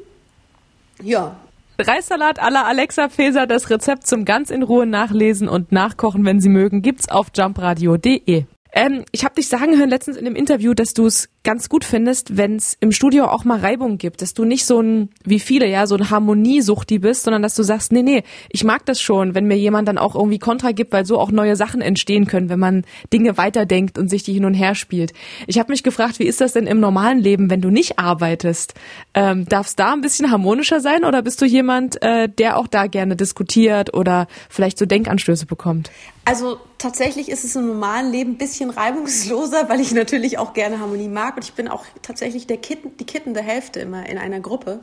Ja. 1.04 1.36
Reissalat 1.78 2.40
à 2.40 2.50
la 2.50 2.64
Alexa 2.64 3.10
Feser, 3.10 3.48
das 3.48 3.70
Rezept 3.70 4.08
zum 4.08 4.26
ganz 4.26 4.50
in 4.50 4.64
Ruhe 4.64 4.86
nachlesen 4.86 5.48
und 5.48 5.72
nachkochen, 5.72 6.26
wenn 6.26 6.42
Sie 6.42 6.50
mögen, 6.50 6.82
gibt's 6.82 7.10
auf 7.10 7.28
jumpradio.de. 7.36 8.46
Ähm, 8.72 9.06
ich 9.12 9.24
habe 9.26 9.36
dich 9.36 9.48
sagen 9.48 9.78
hören 9.78 9.90
letztens 9.90 10.18
in 10.18 10.26
dem 10.26 10.36
Interview, 10.36 10.74
dass 10.74 10.94
du 10.94 11.06
es 11.06 11.30
ganz 11.44 11.70
gut 11.70 11.86
findest, 11.86 12.38
wenn 12.38 12.58
es 12.58 12.76
im 12.80 12.92
Studio 12.92 13.26
auch 13.26 13.46
mal 13.46 13.60
Reibung 13.60 13.98
gibt, 13.98 14.22
dass 14.22 14.34
du 14.34 14.44
nicht 14.44 14.66
so 14.66 14.82
ein, 14.82 15.10
wie 15.24 15.40
viele, 15.40 15.68
ja, 15.68 15.88
so 15.88 15.96
ein 15.96 16.10
Harmoniesuchti 16.10 17.00
bist, 17.00 17.24
sondern 17.24 17.42
dass 17.42 17.56
du 17.56 17.64
sagst, 17.64 17.92
nee, 17.92 18.04
nee, 18.04 18.24
ich 18.50 18.64
mag 18.64 18.86
das 18.86 19.02
schon, 19.02 19.36
wenn 19.36 19.46
mir 19.46 19.58
jemand 19.58 19.88
dann 19.88 19.98
auch 19.98 20.16
irgendwie 20.16 20.40
Kontra 20.40 20.72
gibt, 20.72 20.92
weil 20.92 21.06
so 21.06 21.18
auch 21.18 21.32
neue 21.32 21.56
Sachen 21.56 21.82
entstehen 21.82 22.26
können, 22.28 22.50
wenn 22.50 22.60
man 22.60 22.84
Dinge 23.14 23.38
weiterdenkt 23.38 23.98
und 23.98 24.10
sich 24.10 24.24
die 24.24 24.34
hin 24.34 24.46
und 24.46 24.54
her 24.54 24.76
spielt. 24.76 25.14
Ich 25.48 25.60
habe 25.60 25.72
mich 25.72 25.84
gefragt, 25.84 26.20
wie 26.20 26.26
ist 26.26 26.42
das 26.42 26.54
denn 26.54 26.68
im 26.68 26.80
normalen 26.80 27.20
Leben, 27.20 27.50
wenn 27.50 27.62
du 27.62 27.70
nicht 27.70 28.00
arbeitest? 28.00 28.74
Ähm, 29.14 29.46
Darf 29.46 29.74
da 29.76 29.94
ein 29.94 30.02
bisschen 30.02 30.32
harmonischer 30.32 30.82
sein 30.82 31.06
oder 31.06 31.22
bist 31.22 31.42
du 31.42 31.46
jemand, 31.46 32.02
äh, 32.02 32.28
der 32.28 32.58
auch 32.58 32.68
da 32.68 32.88
gerne 32.88 33.16
diskutiert 33.16 33.94
oder 33.94 34.28
vielleicht 34.50 34.78
so 34.78 34.86
Denkanstöße 34.86 35.46
bekommt? 35.46 35.90
Also 36.26 36.60
tatsächlich 36.78 37.30
ist 37.30 37.44
es 37.44 37.56
im 37.56 37.66
normalen 37.66 38.12
Leben 38.12 38.34
ein 38.34 38.38
bisschen 38.38 38.70
reibungsloser, 38.70 39.68
weil 39.68 39.80
ich 39.80 39.94
natürlich 39.94 40.38
auch 40.38 40.54
gerne 40.54 40.80
Harmonie 40.80 41.08
mag 41.08 41.29
und 41.36 41.44
ich 41.44 41.54
bin 41.54 41.68
auch 41.68 41.86
tatsächlich 42.02 42.48
der 42.48 42.58
Kitten, 42.58 42.98
die 42.98 43.06
kittende 43.06 43.42
Hälfte 43.42 43.80
immer 43.80 44.08
in 44.08 44.18
einer 44.18 44.40
Gruppe. 44.40 44.82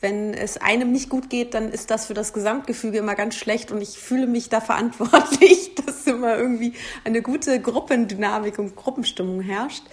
Wenn 0.00 0.34
es 0.34 0.58
einem 0.58 0.92
nicht 0.92 1.08
gut 1.08 1.30
geht, 1.30 1.54
dann 1.54 1.70
ist 1.70 1.90
das 1.90 2.06
für 2.06 2.14
das 2.14 2.32
Gesamtgefüge 2.32 2.98
immer 2.98 3.14
ganz 3.14 3.36
schlecht 3.36 3.72
und 3.72 3.80
ich 3.80 3.98
fühle 3.98 4.26
mich 4.26 4.48
da 4.48 4.60
verantwortlich, 4.62 5.74
dass 5.74 6.06
immer 6.06 6.36
irgendwie 6.36 6.74
eine 7.04 7.22
gute 7.22 7.60
Gruppendynamik 7.60 8.58
und 8.58 8.76
Gruppenstimmung 8.76 9.40
herrscht. 9.40 9.84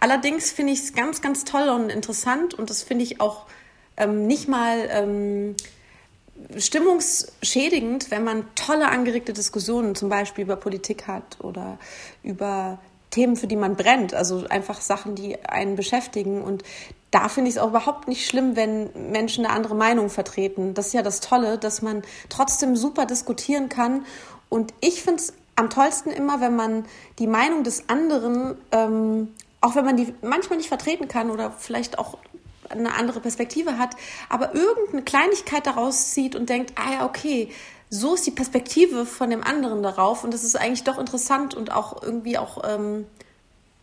Allerdings 0.00 0.50
finde 0.50 0.72
ich 0.72 0.80
es 0.80 0.92
ganz, 0.94 1.20
ganz 1.20 1.44
toll 1.44 1.68
und 1.68 1.90
interessant 1.90 2.54
und 2.54 2.70
das 2.70 2.82
finde 2.82 3.04
ich 3.04 3.20
auch 3.20 3.46
ähm, 3.96 4.26
nicht 4.26 4.48
mal 4.48 4.88
ähm, 4.90 5.56
stimmungsschädigend, 6.56 8.10
wenn 8.10 8.24
man 8.24 8.44
tolle 8.54 8.88
angeregte 8.88 9.32
Diskussionen 9.32 9.94
zum 9.94 10.08
Beispiel 10.08 10.44
über 10.44 10.56
Politik 10.56 11.06
hat 11.06 11.38
oder 11.40 11.78
über 12.22 12.78
Themen, 13.10 13.36
für 13.36 13.46
die 13.46 13.56
man 13.56 13.76
brennt, 13.76 14.14
also 14.14 14.44
einfach 14.48 14.80
Sachen, 14.80 15.14
die 15.14 15.42
einen 15.44 15.76
beschäftigen. 15.76 16.42
Und 16.42 16.62
da 17.10 17.28
finde 17.28 17.48
ich 17.48 17.56
es 17.56 17.62
auch 17.62 17.68
überhaupt 17.68 18.08
nicht 18.08 18.26
schlimm, 18.26 18.56
wenn 18.56 18.90
Menschen 19.10 19.46
eine 19.46 19.54
andere 19.54 19.74
Meinung 19.74 20.10
vertreten. 20.10 20.74
Das 20.74 20.88
ist 20.88 20.92
ja 20.92 21.02
das 21.02 21.20
Tolle, 21.20 21.58
dass 21.58 21.82
man 21.82 22.02
trotzdem 22.28 22.76
super 22.76 23.06
diskutieren 23.06 23.68
kann. 23.68 24.04
Und 24.48 24.74
ich 24.80 25.02
finde 25.02 25.22
es 25.22 25.32
am 25.56 25.70
tollsten 25.70 26.10
immer, 26.10 26.40
wenn 26.40 26.54
man 26.54 26.84
die 27.18 27.26
Meinung 27.26 27.64
des 27.64 27.88
anderen, 27.88 28.56
ähm, 28.72 29.34
auch 29.60 29.74
wenn 29.74 29.84
man 29.84 29.96
die 29.96 30.14
manchmal 30.22 30.58
nicht 30.58 30.68
vertreten 30.68 31.08
kann 31.08 31.30
oder 31.30 31.50
vielleicht 31.50 31.98
auch 31.98 32.18
eine 32.70 32.94
andere 32.94 33.20
Perspektive 33.20 33.78
hat, 33.78 33.96
aber 34.28 34.54
irgendeine 34.54 35.02
Kleinigkeit 35.02 35.66
daraus 35.66 36.12
zieht 36.12 36.36
und 36.36 36.48
denkt, 36.48 36.74
ah 36.76 36.92
ja, 36.92 37.06
okay, 37.06 37.50
so 37.90 38.14
ist 38.14 38.26
die 38.26 38.30
Perspektive 38.30 39.06
von 39.06 39.30
dem 39.30 39.42
anderen 39.42 39.82
darauf 39.82 40.24
und 40.24 40.34
das 40.34 40.44
ist 40.44 40.56
eigentlich 40.56 40.84
doch 40.84 40.98
interessant 40.98 41.54
und 41.54 41.72
auch 41.72 42.02
irgendwie 42.02 42.38
auch, 42.38 42.62
ähm, 42.68 43.06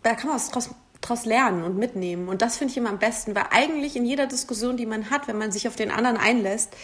da 0.03 0.13
kann 0.13 0.27
man 0.27 0.35
was 0.35 0.49
draus, 0.49 0.69
draus 1.01 1.25
lernen 1.25 1.63
und 1.63 1.77
mitnehmen. 1.77 2.29
Und 2.29 2.41
das 2.41 2.57
finde 2.57 2.71
ich 2.71 2.77
immer 2.77 2.89
am 2.89 2.99
besten, 2.99 3.35
weil 3.35 3.45
eigentlich 3.51 3.95
in 3.95 4.05
jeder 4.05 4.27
Diskussion, 4.27 4.77
die 4.77 4.85
man 4.85 5.09
hat, 5.09 5.27
wenn 5.27 5.37
man 5.37 5.51
sich 5.51 5.67
auf 5.67 5.75
den 5.75 5.91
anderen 5.91 6.17
einlässt, 6.17 6.75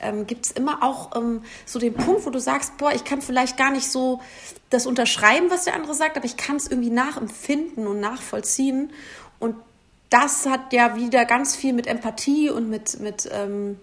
ähm, 0.00 0.26
gibt 0.26 0.46
es 0.46 0.52
immer 0.52 0.82
auch 0.82 1.16
ähm, 1.16 1.42
so 1.66 1.78
den 1.78 1.94
Punkt, 1.94 2.24
wo 2.24 2.30
du 2.30 2.40
sagst, 2.40 2.76
boah, 2.78 2.92
ich 2.92 3.04
kann 3.04 3.20
vielleicht 3.20 3.56
gar 3.56 3.70
nicht 3.70 3.90
so 3.90 4.20
das 4.70 4.86
unterschreiben, 4.86 5.50
was 5.50 5.64
der 5.64 5.74
andere 5.74 5.94
sagt, 5.94 6.16
aber 6.16 6.26
ich 6.26 6.36
kann 6.36 6.56
es 6.56 6.66
irgendwie 6.66 6.90
nachempfinden 6.90 7.86
und 7.86 8.00
nachvollziehen. 8.00 8.92
Und 9.38 9.56
das 10.08 10.46
hat 10.46 10.72
ja 10.72 10.96
wieder 10.96 11.24
ganz 11.24 11.56
viel 11.56 11.72
mit 11.72 11.86
Empathie 11.86 12.50
und 12.50 12.68
mit, 12.68 13.00
mit 13.00 13.28
ähm, 13.32 13.78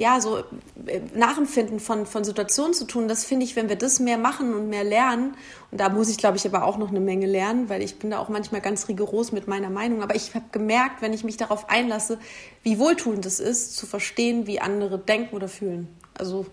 ja, 0.00 0.18
so 0.18 0.38
äh, 0.38 1.00
Nachempfinden 1.14 1.78
von, 1.78 2.06
von 2.06 2.24
Situationen 2.24 2.72
zu 2.72 2.86
tun. 2.86 3.06
Das 3.06 3.26
finde 3.26 3.44
ich, 3.44 3.54
wenn 3.54 3.68
wir 3.68 3.76
das 3.76 4.00
mehr 4.00 4.16
machen 4.16 4.54
und 4.54 4.70
mehr 4.70 4.82
lernen, 4.82 5.34
und 5.70 5.78
da 5.78 5.90
muss 5.90 6.08
ich, 6.08 6.16
glaube 6.16 6.38
ich, 6.38 6.46
aber 6.46 6.64
auch 6.64 6.78
noch 6.78 6.88
eine 6.88 7.00
Menge 7.00 7.26
lernen, 7.26 7.68
weil 7.68 7.82
ich 7.82 7.98
bin 7.98 8.10
da 8.10 8.18
auch 8.18 8.30
manchmal 8.30 8.62
ganz 8.62 8.88
rigoros 8.88 9.30
mit 9.30 9.46
meiner 9.46 9.68
Meinung. 9.68 10.02
Aber 10.02 10.14
ich 10.14 10.34
habe 10.34 10.46
gemerkt, 10.52 11.02
wenn 11.02 11.12
ich 11.12 11.22
mich 11.22 11.36
darauf 11.36 11.68
einlasse, 11.68 12.18
wie 12.62 12.78
wohltuend 12.78 13.26
es 13.26 13.40
ist, 13.40 13.76
zu 13.76 13.86
verstehen, 13.86 14.46
wie 14.46 14.58
andere 14.58 14.98
denken 14.98 15.36
oder 15.36 15.48
fühlen. 15.48 15.86
Also 16.14 16.46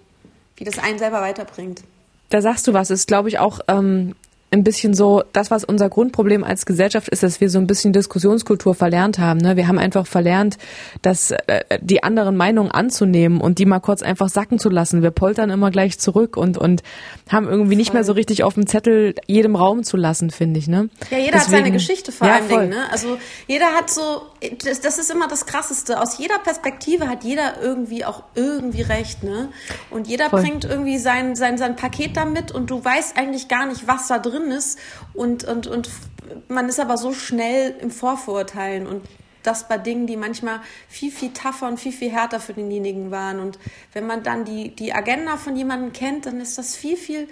wie 0.57 0.65
das 0.65 0.77
einen 0.77 0.99
selber 0.99 1.21
weiterbringt. 1.21 1.83
Da 2.29 2.41
sagst 2.41 2.67
du 2.67 2.73
was, 2.73 2.89
ist, 2.89 3.07
glaube 3.07 3.29
ich, 3.29 3.39
auch 3.39 3.61
ähm, 3.69 4.13
ein 4.49 4.63
bisschen 4.63 4.93
so, 4.93 5.23
das, 5.33 5.51
was 5.51 5.65
unser 5.65 5.89
Grundproblem 5.89 6.43
als 6.43 6.65
Gesellschaft 6.65 7.09
ist, 7.09 7.21
dass 7.21 7.41
wir 7.41 7.49
so 7.49 7.59
ein 7.59 7.67
bisschen 7.67 7.91
Diskussionskultur 7.91 8.75
verlernt 8.75 9.19
haben. 9.19 9.41
Ne? 9.41 9.57
Wir 9.57 9.67
haben 9.67 9.77
einfach 9.77 10.07
verlernt, 10.07 10.57
dass 11.01 11.31
äh, 11.31 11.63
die 11.81 12.01
anderen 12.01 12.37
Meinungen 12.37 12.71
anzunehmen 12.71 13.41
und 13.41 13.59
die 13.59 13.65
mal 13.65 13.79
kurz 13.79 14.01
einfach 14.01 14.29
sacken 14.29 14.57
zu 14.57 14.69
lassen. 14.69 15.01
Wir 15.01 15.11
poltern 15.11 15.49
immer 15.49 15.69
gleich 15.69 15.99
zurück 15.99 16.37
und, 16.37 16.57
und 16.57 16.81
haben 17.29 17.47
irgendwie 17.47 17.75
nicht 17.75 17.93
mehr 17.93 18.05
so 18.05 18.13
richtig 18.13 18.43
auf 18.43 18.53
dem 18.53 18.67
Zettel 18.67 19.15
jedem 19.27 19.57
Raum 19.57 19.83
zu 19.83 19.97
lassen, 19.97 20.31
finde 20.31 20.59
ich. 20.59 20.69
Ne? 20.69 20.89
Ja, 21.11 21.17
jeder 21.17 21.31
Deswegen, 21.33 21.35
hat 21.35 21.49
seine 21.49 21.71
Geschichte 21.71 22.11
vor 22.13 22.27
ja, 22.27 22.35
allen 22.35 22.47
Dingen. 22.47 22.69
Ne? 22.69 22.89
Also 22.89 23.17
jeder 23.47 23.73
hat 23.73 23.89
so, 23.89 24.21
das, 24.63 24.79
das 24.79 24.97
ist 24.97 25.11
immer 25.11 25.27
das 25.27 25.45
Krasseste. 25.45 25.99
Aus 25.99 26.17
jeder 26.19 26.39
Perspektive 26.39 27.09
hat 27.09 27.25
jeder 27.25 27.61
irgendwie 27.61 28.05
auch 28.05 28.23
irgendwie 28.33 28.81
recht. 28.81 29.23
Ne? 29.23 29.49
Und 29.89 30.07
jeder 30.07 30.29
voll. 30.29 30.41
bringt 30.41 30.63
irgendwie 30.63 30.99
sein, 30.99 31.35
sein, 31.35 31.57
sein 31.57 31.75
Paket 31.75 32.15
damit 32.15 32.53
und 32.53 32.69
du 32.69 32.83
weißt 32.83 33.17
eigentlich 33.17 33.49
gar 33.49 33.65
nicht, 33.65 33.87
was 33.87 34.07
da 34.07 34.19
drin 34.19 34.37
drin 34.47 34.51
ist 34.51 34.79
und, 35.13 35.43
und, 35.43 35.67
und 35.67 35.89
man 36.47 36.69
ist 36.69 36.79
aber 36.79 36.97
so 36.97 37.13
schnell 37.13 37.75
im 37.79 37.91
Vorverurteilen 37.91 38.87
und 38.87 39.03
das 39.43 39.67
bei 39.67 39.77
Dingen, 39.77 40.07
die 40.07 40.17
manchmal 40.17 40.59
viel, 40.89 41.11
viel 41.11 41.31
tougher 41.31 41.67
und 41.67 41.79
viel, 41.79 41.93
viel 41.93 42.11
härter 42.11 42.41
für 42.41 42.53
denjenigen 42.53 43.11
waren. 43.11 43.39
Und 43.39 43.57
wenn 43.93 44.05
man 44.05 44.21
dann 44.23 44.43
die, 44.43 44.75
die 44.75 44.91
Agenda 44.91 45.37
von 45.37 45.55
jemandem 45.55 45.93
kennt, 45.93 46.25
dann 46.25 46.41
ist 46.41 46.57
das 46.57 46.75
viel, 46.75 46.97
viel, 46.97 47.29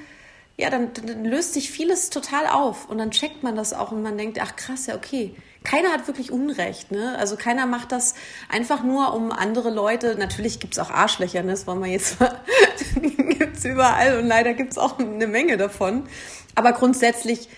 ja, 0.55 0.69
dann, 0.69 0.91
dann 0.93 1.25
löst 1.25 1.53
sich 1.53 1.69
vieles 1.69 2.09
total 2.11 2.47
auf 2.47 2.89
und 2.89 2.99
dann 2.99 3.11
checkt 3.11 3.43
man 3.43 3.57
das 3.57 3.73
auch 3.73 3.91
und 3.91 4.01
man 4.01 4.17
denkt, 4.17 4.39
ach 4.41 4.55
krass, 4.55 4.85
ja, 4.85 4.95
okay, 4.95 5.35
keiner 5.65 5.89
hat 5.89 6.07
wirklich 6.07 6.31
Unrecht, 6.31 6.91
ne? 6.91 7.17
Also 7.17 7.35
keiner 7.35 7.65
macht 7.65 7.91
das 7.91 8.15
einfach 8.47 8.83
nur, 8.83 9.13
um 9.13 9.31
andere 9.31 9.69
Leute, 9.69 10.15
natürlich 10.17 10.59
gibt 10.59 10.75
es 10.75 10.79
auch 10.79 10.89
Arschlöcher, 10.89 11.43
ne? 11.43 11.51
das 11.51 11.67
wollen 11.67 11.83
wir 11.83 11.91
jetzt, 11.91 12.17
gibt 13.01 13.57
es 13.57 13.65
überall 13.65 14.19
und 14.19 14.27
leider 14.27 14.53
gibt 14.53 14.71
es 14.71 14.77
auch 14.77 14.97
eine 14.99 15.27
Menge 15.27 15.57
davon. 15.57 16.03
Aber 16.53 16.71
grundsätzlich, 16.71 17.49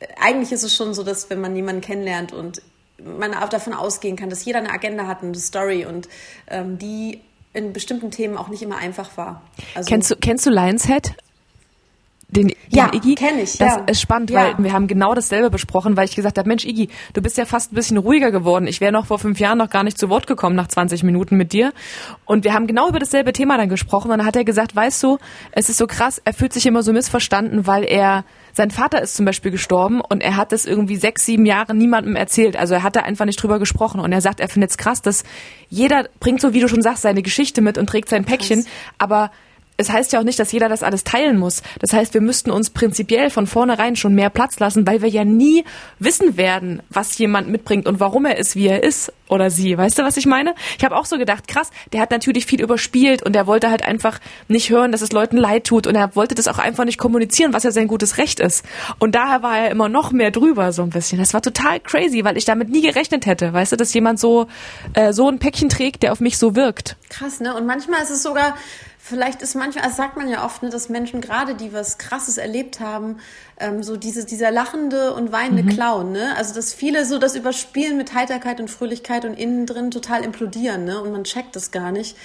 äh, 0.00 0.06
eigentlich 0.20 0.52
ist 0.52 0.62
es 0.62 0.76
schon 0.76 0.92
so, 0.92 1.02
dass 1.02 1.30
wenn 1.30 1.40
man 1.40 1.56
jemanden 1.56 1.80
kennenlernt 1.80 2.32
und 2.32 2.60
man 3.02 3.34
auch 3.34 3.48
davon 3.48 3.72
ausgehen 3.72 4.16
kann, 4.16 4.30
dass 4.30 4.44
jeder 4.44 4.58
eine 4.58 4.70
Agenda 4.70 5.06
hat, 5.06 5.22
eine 5.22 5.34
Story 5.34 5.86
und 5.86 6.08
ähm, 6.48 6.78
die 6.78 7.20
in 7.52 7.72
bestimmten 7.72 8.10
Themen 8.10 8.36
auch 8.36 8.48
nicht 8.48 8.62
immer 8.62 8.76
einfach 8.76 9.16
war. 9.16 9.42
Also, 9.74 9.88
kennst 9.88 10.10
du 10.10 10.16
kennst 10.16 10.44
du 10.44 10.50
Lionshead? 10.50 11.14
Den, 12.34 12.48
den 12.48 12.56
ja, 12.70 12.90
Iggy? 12.92 13.14
kenne 13.14 13.42
ich. 13.42 13.58
Das 13.58 13.76
ja. 13.76 13.84
ist 13.86 14.00
spannend, 14.00 14.30
ja. 14.30 14.40
weil 14.40 14.54
wir 14.58 14.72
haben 14.72 14.86
genau 14.86 15.14
dasselbe 15.14 15.50
besprochen, 15.50 15.96
weil 15.96 16.06
ich 16.06 16.16
gesagt 16.16 16.38
habe, 16.38 16.48
Mensch 16.48 16.64
Iggy, 16.64 16.88
du 17.12 17.22
bist 17.22 17.38
ja 17.38 17.44
fast 17.44 17.72
ein 17.72 17.74
bisschen 17.74 17.96
ruhiger 17.96 18.30
geworden. 18.30 18.66
Ich 18.66 18.80
wäre 18.80 18.92
noch 18.92 19.06
vor 19.06 19.18
fünf 19.18 19.38
Jahren 19.40 19.58
noch 19.58 19.70
gar 19.70 19.84
nicht 19.84 19.98
zu 19.98 20.08
Wort 20.08 20.26
gekommen 20.26 20.56
nach 20.56 20.68
20 20.68 21.02
Minuten 21.02 21.36
mit 21.36 21.52
dir. 21.52 21.72
Und 22.24 22.44
wir 22.44 22.54
haben 22.54 22.66
genau 22.66 22.88
über 22.88 22.98
dasselbe 22.98 23.32
Thema 23.32 23.56
dann 23.56 23.68
gesprochen. 23.68 24.10
Und 24.10 24.18
dann 24.18 24.26
hat 24.26 24.36
er 24.36 24.44
gesagt, 24.44 24.74
weißt 24.74 25.02
du, 25.02 25.18
es 25.52 25.68
ist 25.68 25.78
so 25.78 25.86
krass, 25.86 26.20
er 26.24 26.34
fühlt 26.34 26.52
sich 26.52 26.66
immer 26.66 26.82
so 26.82 26.92
missverstanden, 26.92 27.66
weil 27.66 27.84
er 27.84 28.24
sein 28.52 28.70
Vater 28.70 29.02
ist 29.02 29.16
zum 29.16 29.26
Beispiel 29.26 29.50
gestorben 29.50 30.00
und 30.00 30.22
er 30.22 30.36
hat 30.36 30.52
das 30.52 30.64
irgendwie 30.64 30.96
sechs, 30.96 31.26
sieben 31.26 31.44
Jahre 31.44 31.74
niemandem 31.74 32.14
erzählt. 32.14 32.56
Also 32.56 32.74
er 32.74 32.82
hat 32.84 32.94
da 32.94 33.00
einfach 33.00 33.24
nicht 33.24 33.42
drüber 33.42 33.58
gesprochen. 33.58 34.00
Und 34.00 34.12
er 34.12 34.20
sagt, 34.20 34.38
er 34.38 34.48
findet 34.48 34.70
es 34.70 34.78
krass, 34.78 35.02
dass 35.02 35.24
jeder 35.68 36.08
bringt 36.20 36.40
so, 36.40 36.52
wie 36.52 36.60
du 36.60 36.68
schon 36.68 36.82
sagst, 36.82 37.02
seine 37.02 37.22
Geschichte 37.22 37.62
mit 37.62 37.78
und 37.78 37.88
trägt 37.88 38.08
sein 38.08 38.24
Päckchen. 38.24 38.62
Krass. 38.62 38.72
Aber 38.98 39.30
es 39.76 39.90
heißt 39.90 40.12
ja 40.12 40.20
auch 40.20 40.24
nicht, 40.24 40.38
dass 40.38 40.52
jeder 40.52 40.68
das 40.68 40.82
alles 40.82 41.04
teilen 41.04 41.38
muss. 41.38 41.62
Das 41.80 41.92
heißt, 41.92 42.14
wir 42.14 42.20
müssten 42.20 42.50
uns 42.50 42.70
prinzipiell 42.70 43.30
von 43.30 43.46
vornherein 43.46 43.96
schon 43.96 44.14
mehr 44.14 44.30
Platz 44.30 44.58
lassen, 44.60 44.86
weil 44.86 45.02
wir 45.02 45.08
ja 45.08 45.24
nie 45.24 45.64
wissen 45.98 46.36
werden, 46.36 46.82
was 46.90 47.18
jemand 47.18 47.48
mitbringt 47.48 47.86
und 47.88 47.98
warum 47.98 48.24
er 48.24 48.38
ist, 48.38 48.54
wie 48.54 48.68
er 48.68 48.82
ist 48.84 49.12
oder 49.28 49.50
sie. 49.50 49.76
Weißt 49.76 49.98
du, 49.98 50.02
was 50.02 50.16
ich 50.16 50.26
meine? 50.26 50.54
Ich 50.78 50.84
habe 50.84 50.96
auch 50.96 51.06
so 51.06 51.18
gedacht, 51.18 51.48
krass, 51.48 51.70
der 51.92 52.00
hat 52.00 52.12
natürlich 52.12 52.46
viel 52.46 52.62
überspielt 52.62 53.22
und 53.22 53.34
er 53.34 53.46
wollte 53.46 53.70
halt 53.70 53.82
einfach 53.84 54.20
nicht 54.48 54.70
hören, 54.70 54.92
dass 54.92 55.02
es 55.02 55.12
Leuten 55.12 55.36
leid 55.36 55.64
tut 55.64 55.86
und 55.86 55.96
er 55.96 56.14
wollte 56.14 56.34
das 56.34 56.46
auch 56.46 56.58
einfach 56.58 56.84
nicht 56.84 56.98
kommunizieren, 56.98 57.52
was 57.52 57.64
ja 57.64 57.72
sein 57.72 57.88
gutes 57.88 58.18
Recht 58.18 58.38
ist. 58.38 58.64
Und 59.00 59.14
daher 59.14 59.42
war 59.42 59.58
er 59.58 59.70
immer 59.70 59.88
noch 59.88 60.12
mehr 60.12 60.30
drüber 60.30 60.72
so 60.72 60.82
ein 60.82 60.90
bisschen. 60.90 61.18
Das 61.18 61.34
war 61.34 61.42
total 61.42 61.80
crazy, 61.80 62.24
weil 62.24 62.36
ich 62.36 62.44
damit 62.44 62.68
nie 62.68 62.82
gerechnet 62.82 63.26
hätte, 63.26 63.52
weißt 63.52 63.72
du, 63.72 63.76
dass 63.76 63.92
jemand 63.92 64.20
so 64.20 64.46
äh, 64.92 65.12
so 65.12 65.28
ein 65.28 65.38
Päckchen 65.40 65.68
trägt, 65.68 66.02
der 66.04 66.12
auf 66.12 66.20
mich 66.20 66.38
so 66.38 66.54
wirkt. 66.54 66.96
Krass, 67.08 67.40
ne? 67.40 67.54
Und 67.54 67.66
manchmal 67.66 68.02
ist 68.02 68.10
es 68.10 68.22
sogar 68.22 68.54
vielleicht 69.04 69.42
ist 69.42 69.54
manchmal, 69.54 69.84
also 69.84 69.96
sagt 69.96 70.16
man 70.16 70.28
ja 70.28 70.46
oft, 70.46 70.62
ne, 70.62 70.70
dass 70.70 70.88
Menschen 70.88 71.20
gerade, 71.20 71.54
die 71.54 71.74
was 71.74 71.98
Krasses 71.98 72.38
erlebt 72.38 72.80
haben, 72.80 73.18
ähm, 73.60 73.82
so 73.82 73.98
diese, 73.98 74.24
dieser 74.24 74.50
lachende 74.50 75.12
und 75.12 75.30
weinende 75.30 75.62
mhm. 75.62 75.68
Clown, 75.68 76.12
ne? 76.12 76.34
Also 76.38 76.54
dass 76.54 76.72
viele 76.72 77.04
so 77.04 77.18
das 77.18 77.36
überspielen 77.36 77.98
mit 77.98 78.14
Heiterkeit 78.14 78.60
und 78.60 78.70
Fröhlichkeit 78.70 79.26
und 79.26 79.34
innen 79.34 79.66
drin 79.66 79.90
total 79.90 80.24
implodieren, 80.24 80.86
ne? 80.86 81.02
Und 81.02 81.12
man 81.12 81.24
checkt 81.24 81.54
das 81.54 81.70
gar 81.70 81.92
nicht. 81.92 82.16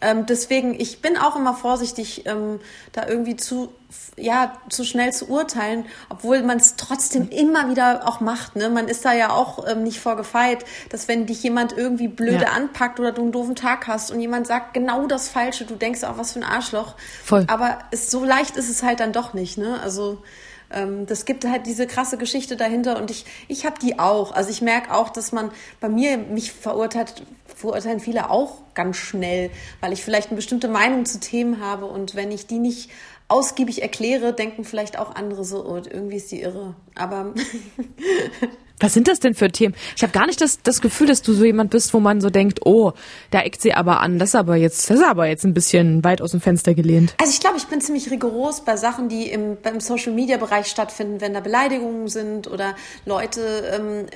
Ähm, 0.00 0.26
deswegen, 0.26 0.78
ich 0.78 1.02
bin 1.02 1.16
auch 1.16 1.36
immer 1.36 1.54
vorsichtig, 1.54 2.26
ähm, 2.26 2.60
da 2.92 3.06
irgendwie 3.08 3.36
zu, 3.36 3.72
ja, 4.16 4.52
zu 4.68 4.84
schnell 4.84 5.12
zu 5.12 5.28
urteilen, 5.28 5.86
obwohl 6.08 6.42
man 6.42 6.58
es 6.58 6.76
trotzdem 6.76 7.28
immer 7.30 7.68
wieder 7.70 8.06
auch 8.06 8.20
macht. 8.20 8.56
Ne? 8.56 8.68
Man 8.68 8.88
ist 8.88 9.04
da 9.04 9.12
ja 9.12 9.30
auch 9.30 9.66
ähm, 9.66 9.82
nicht 9.82 10.00
vorgefeit, 10.00 10.64
dass 10.90 11.08
wenn 11.08 11.26
dich 11.26 11.42
jemand 11.42 11.76
irgendwie 11.76 12.08
blöde 12.08 12.44
ja. 12.44 12.52
anpackt 12.52 13.00
oder 13.00 13.12
du 13.12 13.22
einen 13.22 13.32
doofen 13.32 13.56
Tag 13.56 13.88
hast 13.88 14.10
und 14.10 14.20
jemand 14.20 14.46
sagt 14.46 14.74
genau 14.74 15.06
das 15.06 15.28
Falsche, 15.28 15.64
du 15.64 15.74
denkst 15.74 16.04
auch, 16.04 16.18
was 16.18 16.32
für 16.32 16.40
ein 16.40 16.44
Arschloch. 16.44 16.94
Voll. 17.24 17.44
Aber 17.48 17.78
es, 17.90 18.10
so 18.10 18.24
leicht 18.24 18.56
ist 18.56 18.68
es 18.68 18.82
halt 18.82 19.00
dann 19.00 19.12
doch 19.12 19.34
nicht. 19.34 19.58
Ne? 19.58 19.80
Also 19.82 20.22
ähm, 20.70 21.06
das 21.06 21.24
gibt 21.24 21.44
halt 21.44 21.66
diese 21.66 21.86
krasse 21.86 22.18
Geschichte 22.18 22.56
dahinter 22.56 22.98
und 22.98 23.10
ich, 23.10 23.24
ich 23.48 23.66
habe 23.66 23.78
die 23.80 23.98
auch. 23.98 24.32
Also 24.32 24.50
ich 24.50 24.62
merke 24.62 24.94
auch, 24.94 25.10
dass 25.10 25.32
man 25.32 25.50
bei 25.80 25.88
mir 25.88 26.18
mich 26.18 26.52
verurteilt, 26.52 27.22
verurteilen 27.46 28.00
viele 28.00 28.30
auch 28.30 28.58
ganz 28.78 28.96
schnell, 28.96 29.50
weil 29.80 29.92
ich 29.92 30.04
vielleicht 30.04 30.28
eine 30.28 30.36
bestimmte 30.36 30.68
Meinung 30.68 31.04
zu 31.04 31.18
Themen 31.18 31.60
habe 31.60 31.86
und 31.86 32.14
wenn 32.14 32.30
ich 32.30 32.46
die 32.46 32.60
nicht 32.60 32.90
ausgiebig 33.26 33.82
erkläre, 33.82 34.32
denken 34.32 34.64
vielleicht 34.64 34.98
auch 34.98 35.16
andere 35.16 35.44
so, 35.44 35.66
oh, 35.66 35.76
irgendwie 35.76 36.16
ist 36.16 36.30
die 36.30 36.40
irre. 36.40 36.76
Aber 36.94 37.34
Was 38.80 38.94
sind 38.94 39.08
das 39.08 39.18
denn 39.18 39.34
für 39.34 39.50
Themen? 39.50 39.74
Ich 39.96 40.02
habe 40.02 40.12
gar 40.12 40.26
nicht 40.26 40.40
das, 40.40 40.62
das 40.62 40.80
Gefühl, 40.80 41.08
dass 41.08 41.22
du 41.22 41.32
so 41.32 41.44
jemand 41.44 41.70
bist, 41.70 41.92
wo 41.94 42.00
man 42.00 42.20
so 42.20 42.30
denkt, 42.30 42.64
oh, 42.64 42.92
da 43.30 43.40
eckt 43.40 43.60
sie 43.60 43.74
aber 43.74 44.00
an. 44.00 44.18
Das 44.18 44.30
ist 44.30 44.34
aber 44.36 44.54
jetzt, 44.54 44.88
das 44.88 44.98
ist 44.98 45.04
aber 45.04 45.26
jetzt 45.26 45.44
ein 45.44 45.54
bisschen 45.54 46.04
weit 46.04 46.22
aus 46.22 46.30
dem 46.30 46.40
Fenster 46.40 46.74
gelehnt. 46.74 47.14
Also 47.20 47.32
ich 47.32 47.40
glaube, 47.40 47.56
ich 47.56 47.66
bin 47.66 47.80
ziemlich 47.80 48.10
rigoros 48.10 48.60
bei 48.64 48.76
Sachen, 48.76 49.08
die 49.08 49.28
im, 49.28 49.56
beim 49.60 49.80
Social 49.80 50.12
Media 50.12 50.36
Bereich 50.36 50.68
stattfinden, 50.68 51.20
wenn 51.20 51.34
da 51.34 51.40
Beleidigungen 51.40 52.06
sind 52.06 52.48
oder 52.48 52.76
Leute 53.04 53.40
ähm, 53.74 54.06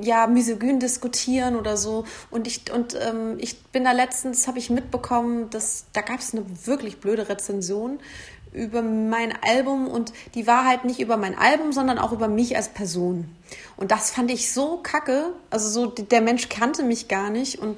ja 0.00 0.26
misogyn 0.26 0.80
diskutieren 0.80 1.56
oder 1.56 1.76
so. 1.76 2.04
Und 2.30 2.46
ich 2.46 2.72
und 2.72 2.96
ähm, 3.00 3.36
ich 3.38 3.62
bin 3.64 3.84
da 3.84 3.92
letztens 3.92 4.46
habe 4.46 4.58
ich 4.58 4.70
mitbekommen, 4.70 5.50
dass 5.50 5.86
da 5.92 6.00
gab 6.00 6.20
es 6.20 6.32
eine 6.32 6.44
wirklich 6.64 7.00
blöde 7.00 7.28
Rezension 7.28 7.98
über 8.52 8.82
mein 8.82 9.34
Album 9.42 9.88
und 9.88 10.12
die 10.34 10.46
war 10.46 10.64
halt 10.64 10.84
nicht 10.84 11.00
über 11.00 11.16
mein 11.16 11.36
Album, 11.36 11.72
sondern 11.72 11.98
auch 11.98 12.12
über 12.12 12.28
mich 12.28 12.56
als 12.56 12.68
Person. 12.68 13.28
Und 13.76 13.90
das 13.90 14.10
fand 14.10 14.30
ich 14.30 14.52
so 14.52 14.78
kacke. 14.78 15.32
Also 15.50 15.68
so 15.68 15.86
der 15.86 16.20
Mensch 16.20 16.48
kannte 16.48 16.84
mich 16.84 17.08
gar 17.08 17.30
nicht 17.30 17.58
und 17.58 17.76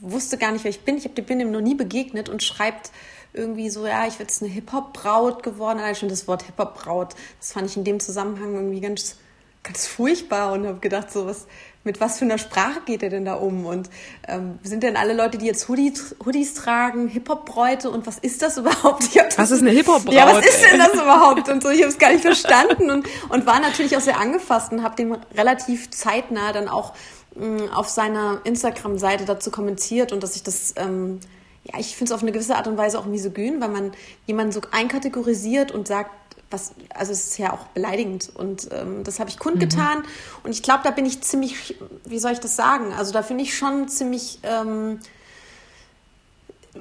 wusste 0.00 0.38
gar 0.38 0.52
nicht, 0.52 0.64
wer 0.64 0.70
ich 0.70 0.80
bin. 0.82 0.98
Ich 0.98 1.10
bin 1.10 1.40
ihm 1.40 1.50
noch 1.50 1.60
nie 1.60 1.74
begegnet 1.74 2.28
und 2.28 2.42
schreibt 2.42 2.92
irgendwie 3.32 3.68
so, 3.68 3.86
ja, 3.86 4.06
ich 4.06 4.14
bin 4.14 4.26
jetzt 4.26 4.42
eine 4.42 4.52
Hip-Hop-Braut 4.52 5.42
geworden. 5.42 5.80
Allein 5.80 5.96
schon 5.96 6.08
das 6.08 6.28
Wort 6.28 6.44
Hip-Hop-Braut, 6.44 7.14
das 7.40 7.52
fand 7.52 7.68
ich 7.68 7.76
in 7.76 7.84
dem 7.84 7.98
Zusammenhang 7.98 8.54
irgendwie 8.54 8.80
ganz 8.80 9.16
ganz 9.64 9.86
furchtbar 9.86 10.52
und 10.52 10.66
habe 10.66 10.78
gedacht, 10.78 11.10
so 11.10 11.26
was, 11.26 11.46
mit 11.84 12.00
was 12.00 12.18
für 12.18 12.24
einer 12.24 12.38
Sprache 12.38 12.80
geht 12.86 13.02
er 13.02 13.10
denn 13.10 13.24
da 13.24 13.34
um? 13.34 13.66
Und 13.66 13.90
ähm, 14.28 14.58
sind 14.62 14.82
denn 14.82 14.96
alle 14.96 15.14
Leute, 15.14 15.38
die 15.38 15.46
jetzt 15.46 15.68
Hoodies, 15.68 16.16
Hoodies 16.24 16.54
tragen, 16.54 17.08
Hip-Hop-Bräute 17.08 17.90
und 17.90 18.06
was 18.06 18.18
ist 18.18 18.42
das 18.42 18.56
überhaupt? 18.58 19.16
Das, 19.16 19.38
was 19.38 19.50
ist 19.50 19.62
eine 19.62 19.70
Hip-Hop-Braut? 19.70 20.14
Ja, 20.14 20.26
was 20.32 20.46
ist 20.46 20.62
denn 20.70 20.78
das 20.78 20.92
überhaupt? 20.92 21.48
Und 21.48 21.62
so, 21.62 21.70
ich 21.70 21.80
habe 21.80 21.90
es 21.90 21.98
gar 21.98 22.12
nicht 22.12 22.22
verstanden 22.22 22.90
und, 22.90 23.08
und 23.30 23.46
war 23.46 23.58
natürlich 23.58 23.96
auch 23.96 24.02
sehr 24.02 24.20
angefasst 24.20 24.70
und 24.70 24.82
habe 24.82 24.96
dem 24.96 25.16
relativ 25.34 25.90
zeitnah 25.90 26.52
dann 26.52 26.68
auch 26.68 26.92
mh, 27.34 27.46
mm, 27.46 27.70
auf 27.70 27.88
seiner 27.88 28.40
Instagram-Seite 28.44 29.24
dazu 29.24 29.50
kommentiert 29.50 30.12
und 30.12 30.22
dass 30.22 30.36
ich 30.36 30.42
das... 30.42 30.74
Ähm, 30.76 31.20
ja, 31.66 31.80
ich 31.80 31.96
finde 31.96 32.10
es 32.10 32.12
auf 32.12 32.20
eine 32.20 32.30
gewisse 32.30 32.56
Art 32.56 32.66
und 32.66 32.76
Weise 32.76 32.98
auch 32.98 33.06
misogyn, 33.06 33.58
weil 33.58 33.70
man 33.70 33.92
jemanden 34.26 34.52
so 34.52 34.60
einkategorisiert 34.70 35.72
und 35.72 35.88
sagt, 35.88 36.10
was, 36.50 36.72
also 36.94 37.12
es 37.12 37.28
ist 37.28 37.38
ja 37.38 37.52
auch 37.52 37.66
beleidigend 37.68 38.30
und 38.34 38.68
ähm, 38.72 39.04
das 39.04 39.20
habe 39.20 39.30
ich 39.30 39.38
kundgetan 39.38 39.98
mhm. 39.98 40.04
und 40.44 40.50
ich 40.52 40.62
glaube, 40.62 40.80
da 40.84 40.90
bin 40.90 41.06
ich 41.06 41.22
ziemlich, 41.22 41.76
wie 42.04 42.18
soll 42.18 42.32
ich 42.32 42.40
das 42.40 42.56
sagen? 42.56 42.92
Also 42.92 43.12
da 43.12 43.22
finde 43.22 43.44
ich 43.44 43.56
schon 43.56 43.88
ziemlich 43.88 44.38
ähm, 44.42 45.00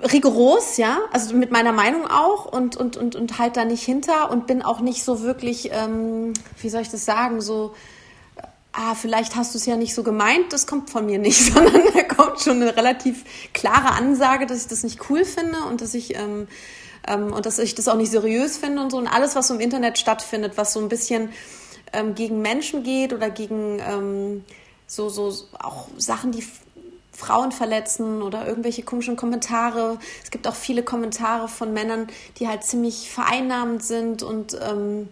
rigoros, 0.01 0.77
ja, 0.77 0.99
also 1.11 1.35
mit 1.35 1.51
meiner 1.51 1.71
Meinung 1.71 2.07
auch 2.07 2.45
und 2.45 2.75
und 2.75 2.97
und 2.97 3.15
und 3.15 3.39
halt 3.39 3.57
da 3.57 3.65
nicht 3.65 3.83
hinter 3.83 4.31
und 4.31 4.47
bin 4.47 4.61
auch 4.61 4.79
nicht 4.79 5.03
so 5.03 5.21
wirklich, 5.21 5.69
ähm, 5.71 6.33
wie 6.61 6.69
soll 6.69 6.81
ich 6.81 6.89
das 6.89 7.05
sagen, 7.05 7.41
so 7.41 7.73
ah, 8.73 8.95
vielleicht 8.95 9.35
hast 9.35 9.53
du 9.53 9.59
es 9.59 9.65
ja 9.65 9.77
nicht 9.77 9.93
so 9.93 10.03
gemeint, 10.03 10.51
das 10.51 10.67
kommt 10.67 10.89
von 10.89 11.05
mir 11.05 11.19
nicht, 11.19 11.53
sondern 11.53 11.83
da 11.93 12.03
kommt 12.03 12.41
schon 12.41 12.61
eine 12.61 12.75
relativ 12.75 13.23
klare 13.53 13.91
Ansage, 13.91 14.45
dass 14.45 14.63
ich 14.63 14.67
das 14.67 14.83
nicht 14.83 15.09
cool 15.09 15.23
finde 15.23 15.59
und 15.69 15.81
dass 15.81 15.93
ich 15.93 16.15
ähm, 16.15 16.47
ähm, 17.07 17.33
und 17.33 17.45
dass 17.45 17.59
ich 17.59 17.75
das 17.75 17.87
auch 17.87 17.95
nicht 17.95 18.11
seriös 18.11 18.57
finde 18.57 18.81
und 18.81 18.91
so. 18.91 18.97
Und 18.97 19.07
alles, 19.07 19.35
was 19.35 19.49
im 19.49 19.59
Internet 19.59 19.97
stattfindet, 19.97 20.53
was 20.55 20.73
so 20.73 20.79
ein 20.79 20.89
bisschen 20.89 21.29
ähm, 21.91 22.15
gegen 22.15 22.41
Menschen 22.41 22.83
geht 22.83 23.13
oder 23.13 23.29
gegen 23.29 23.79
ähm, 23.79 24.45
so, 24.87 25.09
so 25.09 25.33
auch 25.59 25.87
Sachen, 25.97 26.31
die 26.31 26.43
Frauen 27.11 27.51
verletzen 27.51 28.21
oder 28.21 28.47
irgendwelche 28.47 28.83
komischen 28.83 29.15
Kommentare. 29.15 29.97
Es 30.23 30.31
gibt 30.31 30.47
auch 30.47 30.55
viele 30.55 30.83
Kommentare 30.83 31.47
von 31.47 31.73
Männern, 31.73 32.07
die 32.39 32.47
halt 32.47 32.63
ziemlich 32.63 33.09
vereinnahmend 33.09 33.83
sind 33.83 34.23
und 34.23 34.57
ähm, 34.61 35.09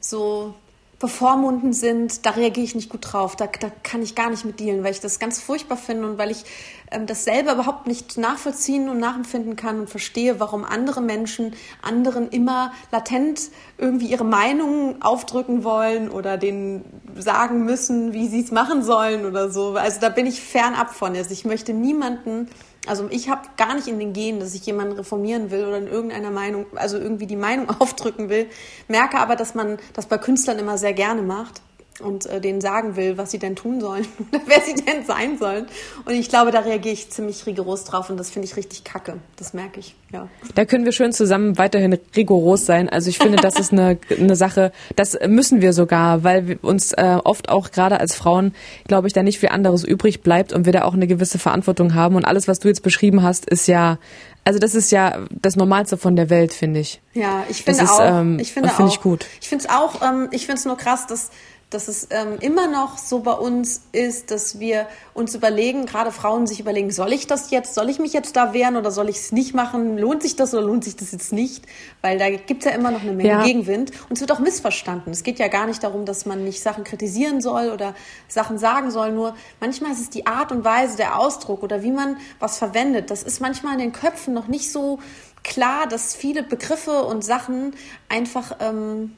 so 0.00 0.54
bevormunden 1.02 1.72
sind, 1.72 2.24
da 2.24 2.30
reagiere 2.30 2.64
ich 2.64 2.76
nicht 2.76 2.88
gut 2.88 3.12
drauf. 3.12 3.34
Da, 3.34 3.48
da 3.48 3.70
kann 3.82 4.02
ich 4.02 4.14
gar 4.14 4.30
nicht 4.30 4.44
mit 4.44 4.60
dealen, 4.60 4.84
weil 4.84 4.92
ich 4.92 5.00
das 5.00 5.18
ganz 5.18 5.40
furchtbar 5.40 5.76
finde 5.76 6.06
und 6.06 6.16
weil 6.16 6.30
ich 6.30 6.44
ähm, 6.92 7.06
das 7.06 7.24
selber 7.24 7.54
überhaupt 7.54 7.88
nicht 7.88 8.16
nachvollziehen 8.18 8.88
und 8.88 8.98
nachempfinden 8.98 9.56
kann 9.56 9.80
und 9.80 9.90
verstehe, 9.90 10.38
warum 10.38 10.64
andere 10.64 11.00
Menschen 11.00 11.54
anderen 11.82 12.28
immer 12.30 12.72
latent 12.92 13.50
irgendwie 13.78 14.06
ihre 14.06 14.24
Meinung 14.24 15.02
aufdrücken 15.02 15.64
wollen 15.64 16.08
oder 16.08 16.38
denen 16.38 16.84
sagen 17.18 17.64
müssen, 17.64 18.12
wie 18.12 18.28
sie 18.28 18.40
es 18.40 18.52
machen 18.52 18.84
sollen 18.84 19.26
oder 19.26 19.50
so. 19.50 19.74
Also 19.74 19.98
da 20.00 20.08
bin 20.08 20.26
ich 20.26 20.40
fernab 20.40 20.94
von. 20.94 21.16
Also 21.16 21.32
ich 21.32 21.44
möchte 21.44 21.72
niemanden 21.72 22.48
also 22.86 23.08
ich 23.10 23.28
habe 23.28 23.42
gar 23.56 23.74
nicht 23.74 23.86
in 23.86 23.98
den 23.98 24.12
Genen, 24.12 24.40
dass 24.40 24.54
ich 24.54 24.66
jemanden 24.66 24.94
reformieren 24.94 25.50
will 25.50 25.64
oder 25.64 25.78
in 25.78 25.86
irgendeiner 25.86 26.30
Meinung, 26.30 26.66
also 26.74 26.98
irgendwie 26.98 27.26
die 27.26 27.36
Meinung 27.36 27.70
aufdrücken 27.80 28.28
will. 28.28 28.48
Merke 28.88 29.18
aber, 29.18 29.36
dass 29.36 29.54
man 29.54 29.78
das 29.92 30.06
bei 30.06 30.18
Künstlern 30.18 30.58
immer 30.58 30.78
sehr 30.78 30.92
gerne 30.92 31.22
macht 31.22 31.62
und 32.00 32.26
äh, 32.26 32.40
denen 32.40 32.60
sagen 32.60 32.96
will, 32.96 33.18
was 33.18 33.30
sie 33.30 33.38
denn 33.38 33.56
tun 33.56 33.80
sollen 33.80 34.06
oder 34.32 34.42
wer 34.46 34.60
sie 34.60 34.74
denn 34.74 35.04
sein 35.04 35.38
sollen. 35.38 35.66
Und 36.04 36.14
ich 36.14 36.28
glaube, 36.28 36.50
da 36.50 36.60
reagiere 36.60 36.94
ich 36.94 37.10
ziemlich 37.10 37.46
rigoros 37.46 37.84
drauf 37.84 38.10
und 38.10 38.16
das 38.16 38.30
finde 38.30 38.48
ich 38.48 38.56
richtig 38.56 38.84
kacke. 38.84 39.18
Das 39.36 39.54
merke 39.54 39.80
ich, 39.80 39.94
ja. 40.12 40.28
Da 40.54 40.64
können 40.64 40.84
wir 40.84 40.92
schön 40.92 41.12
zusammen 41.12 41.58
weiterhin 41.58 41.98
rigoros 42.16 42.66
sein. 42.66 42.88
Also 42.88 43.10
ich 43.10 43.18
finde, 43.18 43.36
das 43.36 43.58
ist 43.58 43.72
eine, 43.72 43.98
eine 44.10 44.36
Sache, 44.36 44.72
das 44.96 45.18
müssen 45.26 45.60
wir 45.60 45.72
sogar, 45.72 46.24
weil 46.24 46.58
uns 46.62 46.92
äh, 46.92 47.18
oft 47.22 47.48
auch 47.48 47.70
gerade 47.70 48.00
als 48.00 48.14
Frauen, 48.14 48.54
glaube 48.86 49.06
ich, 49.06 49.12
da 49.12 49.22
nicht 49.22 49.38
viel 49.38 49.50
anderes 49.50 49.84
übrig 49.84 50.22
bleibt 50.22 50.52
und 50.52 50.66
wir 50.66 50.72
da 50.72 50.84
auch 50.84 50.94
eine 50.94 51.06
gewisse 51.06 51.38
Verantwortung 51.38 51.94
haben. 51.94 52.16
Und 52.16 52.24
alles, 52.24 52.48
was 52.48 52.58
du 52.58 52.68
jetzt 52.68 52.82
beschrieben 52.82 53.22
hast, 53.22 53.46
ist 53.46 53.66
ja 53.66 53.98
also 54.44 54.58
das 54.58 54.74
ist 54.74 54.90
ja 54.90 55.20
das 55.30 55.54
Normalste 55.54 55.96
von 55.96 56.16
der 56.16 56.28
Welt, 56.28 56.52
finde 56.52 56.80
ich. 56.80 57.00
Ja, 57.14 57.44
ich 57.48 57.62
finde 57.62 57.80
das 57.80 57.90
auch. 57.90 58.00
Ist, 58.00 58.10
ähm, 58.10 58.38
ich 58.40 58.52
finde 58.52 58.70
find 58.70 58.88
auch. 58.88 58.92
Ich 58.92 59.00
gut. 59.00 59.26
Ich 59.40 59.48
finde 59.48 59.64
es 59.64 59.70
auch. 59.70 60.02
Ähm, 60.02 60.28
ich 60.32 60.46
finde 60.46 60.58
es 60.58 60.64
nur 60.64 60.76
krass, 60.76 61.06
dass 61.06 61.30
dass 61.74 61.88
es 61.88 62.08
ähm, 62.10 62.38
immer 62.40 62.68
noch 62.68 62.98
so 62.98 63.20
bei 63.20 63.32
uns 63.32 63.82
ist, 63.92 64.30
dass 64.30 64.60
wir 64.60 64.86
uns 65.14 65.34
überlegen, 65.34 65.86
gerade 65.86 66.12
Frauen 66.12 66.46
sich 66.46 66.60
überlegen, 66.60 66.90
soll 66.90 67.12
ich 67.12 67.26
das 67.26 67.50
jetzt, 67.50 67.74
soll 67.74 67.88
ich 67.88 67.98
mich 67.98 68.12
jetzt 68.12 68.36
da 68.36 68.52
wehren 68.52 68.76
oder 68.76 68.90
soll 68.90 69.08
ich 69.08 69.16
es 69.16 69.32
nicht 69.32 69.54
machen? 69.54 69.98
Lohnt 69.98 70.22
sich 70.22 70.36
das 70.36 70.54
oder 70.54 70.62
lohnt 70.62 70.84
sich 70.84 70.96
das 70.96 71.12
jetzt 71.12 71.32
nicht? 71.32 71.64
Weil 72.00 72.18
da 72.18 72.30
gibt 72.30 72.64
es 72.64 72.70
ja 72.70 72.76
immer 72.76 72.90
noch 72.90 73.02
eine 73.02 73.12
Menge 73.12 73.28
ja. 73.28 73.42
Gegenwind 73.42 73.92
und 74.08 74.14
es 74.14 74.20
wird 74.20 74.32
auch 74.32 74.38
missverstanden. 74.38 75.12
Es 75.12 75.22
geht 75.22 75.38
ja 75.38 75.48
gar 75.48 75.66
nicht 75.66 75.82
darum, 75.82 76.04
dass 76.04 76.26
man 76.26 76.44
nicht 76.44 76.62
Sachen 76.62 76.84
kritisieren 76.84 77.40
soll 77.40 77.70
oder 77.70 77.94
Sachen 78.28 78.58
sagen 78.58 78.90
soll, 78.90 79.12
nur 79.12 79.34
manchmal 79.60 79.92
ist 79.92 80.00
es 80.00 80.10
die 80.10 80.26
Art 80.26 80.52
und 80.52 80.64
Weise, 80.64 80.96
der 80.96 81.18
Ausdruck 81.18 81.62
oder 81.62 81.82
wie 81.82 81.92
man 81.92 82.16
was 82.38 82.58
verwendet. 82.58 83.10
Das 83.10 83.22
ist 83.22 83.40
manchmal 83.40 83.74
in 83.74 83.80
den 83.80 83.92
Köpfen 83.92 84.34
noch 84.34 84.48
nicht 84.48 84.70
so 84.70 84.98
klar, 85.42 85.86
dass 85.86 86.14
viele 86.14 86.42
Begriffe 86.42 87.02
und 87.02 87.24
Sachen 87.24 87.74
einfach 88.08 88.56
ähm, 88.60 89.16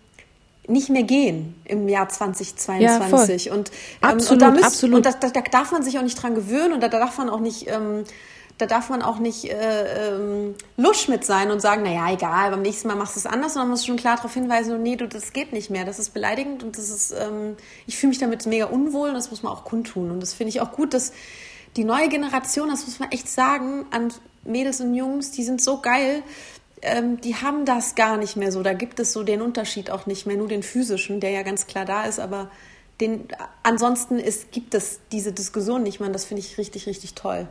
nicht 0.67 0.89
mehr 0.89 1.03
gehen 1.03 1.55
im 1.65 1.89
Jahr 1.89 2.09
2022. 2.09 3.47
Ja, 3.47 3.55
und, 3.55 3.71
ähm, 3.71 4.09
absolut, 4.09 4.31
und, 4.31 4.39
da, 4.43 4.51
müsst, 4.51 4.65
absolut. 4.65 4.97
und 4.97 5.07
das, 5.07 5.19
da, 5.21 5.29
da, 5.29 5.41
darf 5.43 5.73
man 5.73 5.83
sich 5.83 5.99
auch 5.99 6.03
nicht 6.03 6.21
dran 6.23 6.35
gewöhnen 6.35 6.73
und 6.73 6.83
da, 6.83 6.89
da 6.89 6.99
darf 6.99 7.19
man 7.19 7.29
auch 7.29 7.41
nicht, 7.41 7.67
ähm, 7.69 8.05
da 8.57 8.67
darf 8.67 8.89
man 8.89 9.03
auch 9.03 9.19
nicht 9.19 9.51
äh, 9.51 10.15
ähm, 10.15 10.55
lusch 10.77 11.09
mit 11.09 11.25
sein 11.25 11.51
und 11.51 11.61
sagen, 11.61 11.83
naja, 11.83 12.13
egal, 12.13 12.51
beim 12.51 12.63
nächsten 12.63 12.89
Mal 12.89 12.95
machst 12.95 13.17
du 13.17 13.19
es 13.19 13.27
anders, 13.27 13.55
sondern 13.55 13.69
man 13.69 13.73
muss 13.73 13.85
schon 13.85 13.97
klar 13.97 14.17
darauf 14.17 14.33
hinweisen, 14.33 14.83
nee, 14.83 14.97
du, 14.97 15.09
das 15.09 15.33
geht 15.33 15.53
nicht 15.53 15.71
mehr, 15.71 15.85
das 15.85 15.99
ist 15.99 16.15
beleidigend 16.15 16.63
und 16.63 16.79
das 16.79 16.89
ist, 16.89 17.13
ähm, 17.13 17.57
ich 17.87 17.97
fühle 17.97 18.11
mich 18.11 18.19
damit 18.19 18.47
mega 18.47 18.67
unwohl 18.67 19.09
und 19.09 19.15
das 19.15 19.31
muss 19.31 19.43
man 19.43 19.53
auch 19.53 19.65
kundtun. 19.65 20.11
Und 20.11 20.21
das 20.21 20.35
finde 20.35 20.51
ich 20.51 20.61
auch 20.61 20.73
gut, 20.73 20.95
dass 20.95 21.13
die 21.77 21.85
neue 21.85 22.09
Generation, 22.09 22.71
das 22.71 22.87
muss 22.87 23.01
man 23.01 23.11
echt 23.11 23.29
sagen, 23.29 23.87
an 23.91 24.13
Mädels 24.45 24.81
und 24.81 24.95
Jungs, 24.95 25.33
die 25.33 25.43
sind 25.43 25.61
so 25.61 25.81
geil, 25.81 26.23
ähm, 26.83 27.21
die 27.21 27.37
haben 27.37 27.65
das 27.65 27.95
gar 27.95 28.17
nicht 28.17 28.37
mehr 28.37 28.53
so. 28.53 28.63
Da 28.63 28.73
gibt 28.73 29.01
es 29.01 29.13
so 29.13 29.23
den 29.23 29.43
Unterschied 29.43 29.91
auch 29.91 30.07
nicht 30.07 30.27
mehr, 30.27 30.37
nur 30.37 30.49
den 30.49 30.63
physischen, 30.63 31.21
der 31.21 31.31
ja 31.31 31.43
ganz 31.43 31.67
klar 31.67 31.85
da 31.85 32.05
ist, 32.05 32.21
aber 32.21 32.51
den, 33.01 33.29
ansonsten 33.63 34.19
ist, 34.19 34.53
gibt 34.53 34.75
es 34.75 35.01
diese 35.11 35.33
Diskussion 35.33 35.83
nicht 35.83 36.01
mehr. 36.01 36.07
Und 36.07 36.13
das 36.13 36.25
finde 36.25 36.43
ich 36.43 36.59
richtig, 36.59 36.87
richtig 36.87 37.15
toll. 37.15 37.49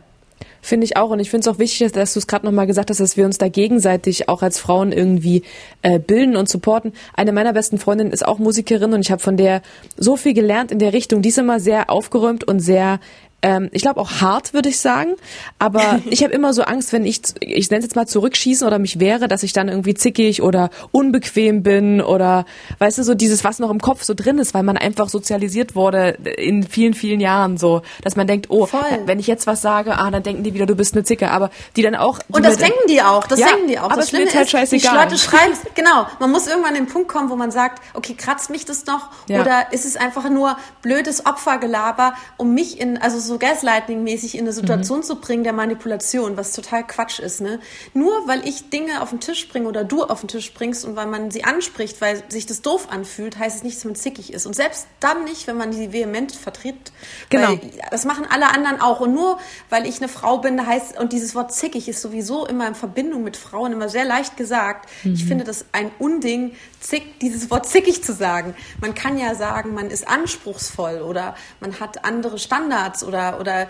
Finde 0.62 0.86
ich 0.86 0.98
auch. 0.98 1.10
Und 1.10 1.20
ich 1.20 1.30
finde 1.30 1.48
es 1.48 1.54
auch 1.54 1.60
wichtig, 1.60 1.92
dass 1.92 2.14
du 2.14 2.20
es 2.20 2.28
gerade 2.28 2.46
nochmal 2.46 2.68
gesagt 2.68 2.90
hast, 2.90 3.00
dass 3.00 3.18
wir 3.18 3.26
uns 3.26 3.38
da 3.38 3.50
gegenseitig 3.50 4.30
auch 4.30 4.42
als 4.42 4.60
Frauen 4.60 4.92
irgendwie 4.92 5.44
äh, 5.82 6.00
bilden 6.00 6.38
und 6.38 6.48
supporten. 6.48 6.94
Eine 7.14 7.34
meiner 7.34 7.54
besten 7.54 7.78
Freundinnen 7.78 8.12
ist 8.12 8.26
auch 8.26 8.40
Musikerin 8.40 8.94
und 8.94 9.02
ich 9.02 9.12
habe 9.12 9.22
von 9.22 9.38
der 9.38 9.62
so 9.98 10.16
viel 10.16 10.34
gelernt 10.34 10.72
in 10.72 10.80
der 10.80 10.94
Richtung. 10.94 11.22
Die 11.22 11.30
ist 11.30 11.38
immer 11.38 11.60
sehr 11.60 11.90
aufgeräumt 11.90 12.44
und 12.46 12.60
sehr 12.60 13.00
ähm, 13.44 13.70
ich 13.74 13.82
glaube 13.82 14.00
auch 14.00 14.22
hart, 14.22 14.54
würde 14.54 14.70
ich 14.70 14.80
sagen. 14.80 15.16
Aber 15.60 16.00
ich 16.10 16.24
habe 16.24 16.34
immer 16.34 16.54
so 16.54 16.64
Angst, 16.64 16.94
wenn 16.94 17.06
ich, 17.06 17.22
ich 17.42 17.70
nenne 17.70 17.80
es 17.80 17.86
jetzt 17.86 17.96
mal 17.96 18.08
zurückschießen 18.08 18.66
oder 18.66 18.80
mich 18.80 19.00
wehre, 19.00 19.28
dass 19.28 19.44
ich 19.44 19.54
dann 19.54 19.68
irgendwie 19.68 19.94
zickig 19.94 20.42
oder 20.42 20.70
unbequem 20.92 21.62
bin 21.62 22.02
oder, 22.02 22.46
weißt 22.80 22.98
du, 22.98 23.04
so 23.04 23.14
dieses, 23.14 23.44
was 23.44 23.60
noch 23.60 23.70
im 23.70 23.80
Kopf 23.80 24.04
so 24.04 24.14
drin 24.14 24.40
ist, 24.40 24.54
weil 24.54 24.64
man 24.64 24.78
einfach 24.78 25.10
sozialisiert 25.10 25.76
wurde 25.76 26.18
in 26.38 26.64
vielen, 26.64 26.94
vielen 26.94 27.20
Jahren 27.20 27.58
so, 27.58 27.82
dass 28.02 28.16
man 28.16 28.28
denkt, 28.28 28.48
oh, 28.50 28.66
Voll. 28.66 28.82
wenn 29.06 29.20
ich 29.20 29.28
jetzt 29.28 29.46
was 29.46 29.62
sage, 29.62 29.98
ah, 29.98 30.10
dann 30.10 30.24
denken 30.24 30.44
die 30.44 30.54
wieder, 30.54 30.66
du 30.66 30.76
bist 30.76 30.96
eine 30.96 31.04
Zicke, 31.04 31.30
aber 31.30 31.52
die 31.76 31.82
dann 31.82 31.96
auch. 31.96 32.20
Die 32.20 32.34
Und 32.34 32.46
das 32.46 32.58
denken 32.58 32.88
die 32.88 33.02
auch, 33.02 33.28
das 33.28 33.40
ja, 33.40 33.48
denken 33.48 33.68
die 33.68 33.78
auch. 33.78 33.92
Aber 33.92 33.98
das 33.98 34.06
es 34.06 34.14
wird 34.14 34.34
halt 34.34 34.50
scheißegal. 34.50 34.94
Die 34.94 35.04
Leute 35.04 35.18
schreiben, 35.18 35.54
genau, 35.76 36.08
man 36.20 36.32
muss 36.32 36.48
irgendwann 36.48 36.70
an 36.70 36.76
den 36.76 36.88
Punkt 36.88 37.10
kommen, 37.10 37.30
wo 37.30 37.36
man 37.36 37.52
sagt, 37.52 37.84
okay, 37.94 38.14
kratzt 38.14 38.50
mich 38.50 38.64
das 38.64 38.86
noch 38.86 39.10
ja. 39.28 39.42
oder 39.42 39.74
ist 39.74 39.86
es 39.86 39.98
einfach 39.98 40.30
nur 40.30 40.56
blödes 40.82 41.26
Opfergelaber, 41.26 42.14
um 42.38 42.54
mich 42.54 42.80
in, 42.80 42.98
also 42.98 43.20
so 43.20 43.33
so 43.34 43.40
Gaslighting-mäßig 43.40 44.36
in 44.36 44.42
eine 44.42 44.54
Situation 44.54 45.00
mhm. 45.00 45.04
zu 45.04 45.16
bringen 45.16 45.44
der 45.44 45.54
Manipulation, 45.54 46.38
was 46.38 46.54
total 46.54 46.86
Quatsch 46.86 47.20
ist. 47.20 47.42
Ne? 47.42 47.60
Nur 47.94 48.28
weil 48.28 48.48
ich 48.48 48.70
Dinge 48.70 49.02
auf 49.02 49.10
den 49.10 49.20
Tisch 49.20 49.48
bringe 49.48 49.68
oder 49.68 49.84
du 49.84 50.04
auf 50.04 50.22
den 50.22 50.28
Tisch 50.28 50.54
bringst 50.54 50.86
und 50.86 50.96
weil 50.96 51.08
man 51.08 51.32
sie 51.32 51.44
anspricht, 51.44 52.00
weil 52.00 52.24
sich 52.30 52.46
das 52.46 52.62
doof 52.62 52.88
anfühlt, 52.90 53.40
heißt 53.40 53.58
es 53.58 53.64
nicht, 53.64 53.78
dass 53.78 53.86
man 53.86 53.96
zickig 53.96 54.32
ist. 54.32 54.46
Und 54.46 54.56
selbst 54.56 54.88
dann 55.00 55.24
nicht, 55.24 55.48
wenn 55.48 55.58
man 55.58 55.74
sie 55.74 55.92
vehement 55.92 56.32
vertritt. 56.32 56.92
Genau. 57.30 57.50
Weil 57.50 57.60
das 57.90 58.06
machen 58.06 58.28
alle 58.30 58.50
anderen 58.50 58.80
auch. 58.80 59.00
Und 59.00 59.14
nur 59.14 59.40
weil 59.70 59.88
ich 59.88 59.98
eine 59.98 60.10
Frau 60.10 60.38
bin, 60.38 60.66
heißt, 60.66 61.00
und 61.00 61.12
dieses 61.12 61.34
Wort 61.34 61.54
zickig 61.54 61.90
ist 61.90 62.02
sowieso 62.02 62.46
immer 62.46 62.68
in 62.68 62.76
Verbindung 62.76 63.24
mit 63.24 63.36
Frauen 63.36 63.74
immer 63.74 63.90
sehr 63.90 64.06
leicht 64.06 64.38
gesagt. 64.38 64.90
Mhm. 65.04 65.14
Ich 65.14 65.26
finde 65.26 65.44
das 65.44 65.66
ein 65.72 65.92
Unding, 65.98 66.56
zick, 66.84 67.20
dieses 67.20 67.50
Wort 67.50 67.68
zickig 67.68 68.04
zu 68.04 68.14
sagen. 68.14 68.54
Man 68.80 68.94
kann 68.94 69.18
ja 69.18 69.34
sagen, 69.34 69.74
man 69.74 69.90
ist 69.90 70.08
anspruchsvoll 70.08 71.02
oder 71.02 71.36
man 71.60 71.80
hat 71.80 72.06
andere 72.06 72.38
Standards 72.38 73.04
oder 73.04 73.23
oder, 73.40 73.68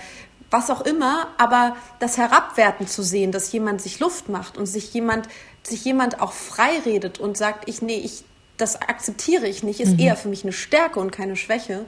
was 0.54 0.70
auch 0.70 0.82
immer, 0.82 1.28
aber 1.38 1.76
das 2.00 2.18
Herabwerten 2.18 2.88
zu 2.88 3.02
sehen, 3.02 3.32
dass 3.32 3.52
jemand 3.52 3.82
sich 3.82 4.00
Luft 4.00 4.30
macht 4.30 4.56
und 4.56 4.68
sich 4.68 4.94
jemand, 4.94 5.28
sich 5.64 5.84
jemand 5.84 6.22
auch 6.22 6.32
frei 6.32 6.80
redet 6.86 7.20
und 7.20 7.36
sagt, 7.36 7.68
ich, 7.68 7.82
nee, 7.82 7.98
ich, 7.98 8.24
das 8.58 8.80
akzeptiere 8.80 9.48
ich 9.48 9.64
nicht, 9.64 9.80
ist 9.80 9.94
mhm. 9.94 10.00
eher 10.00 10.16
für 10.16 10.30
mich 10.30 10.44
eine 10.44 10.54
Stärke 10.54 11.00
und 11.00 11.12
keine 11.12 11.36
Schwäche. 11.36 11.86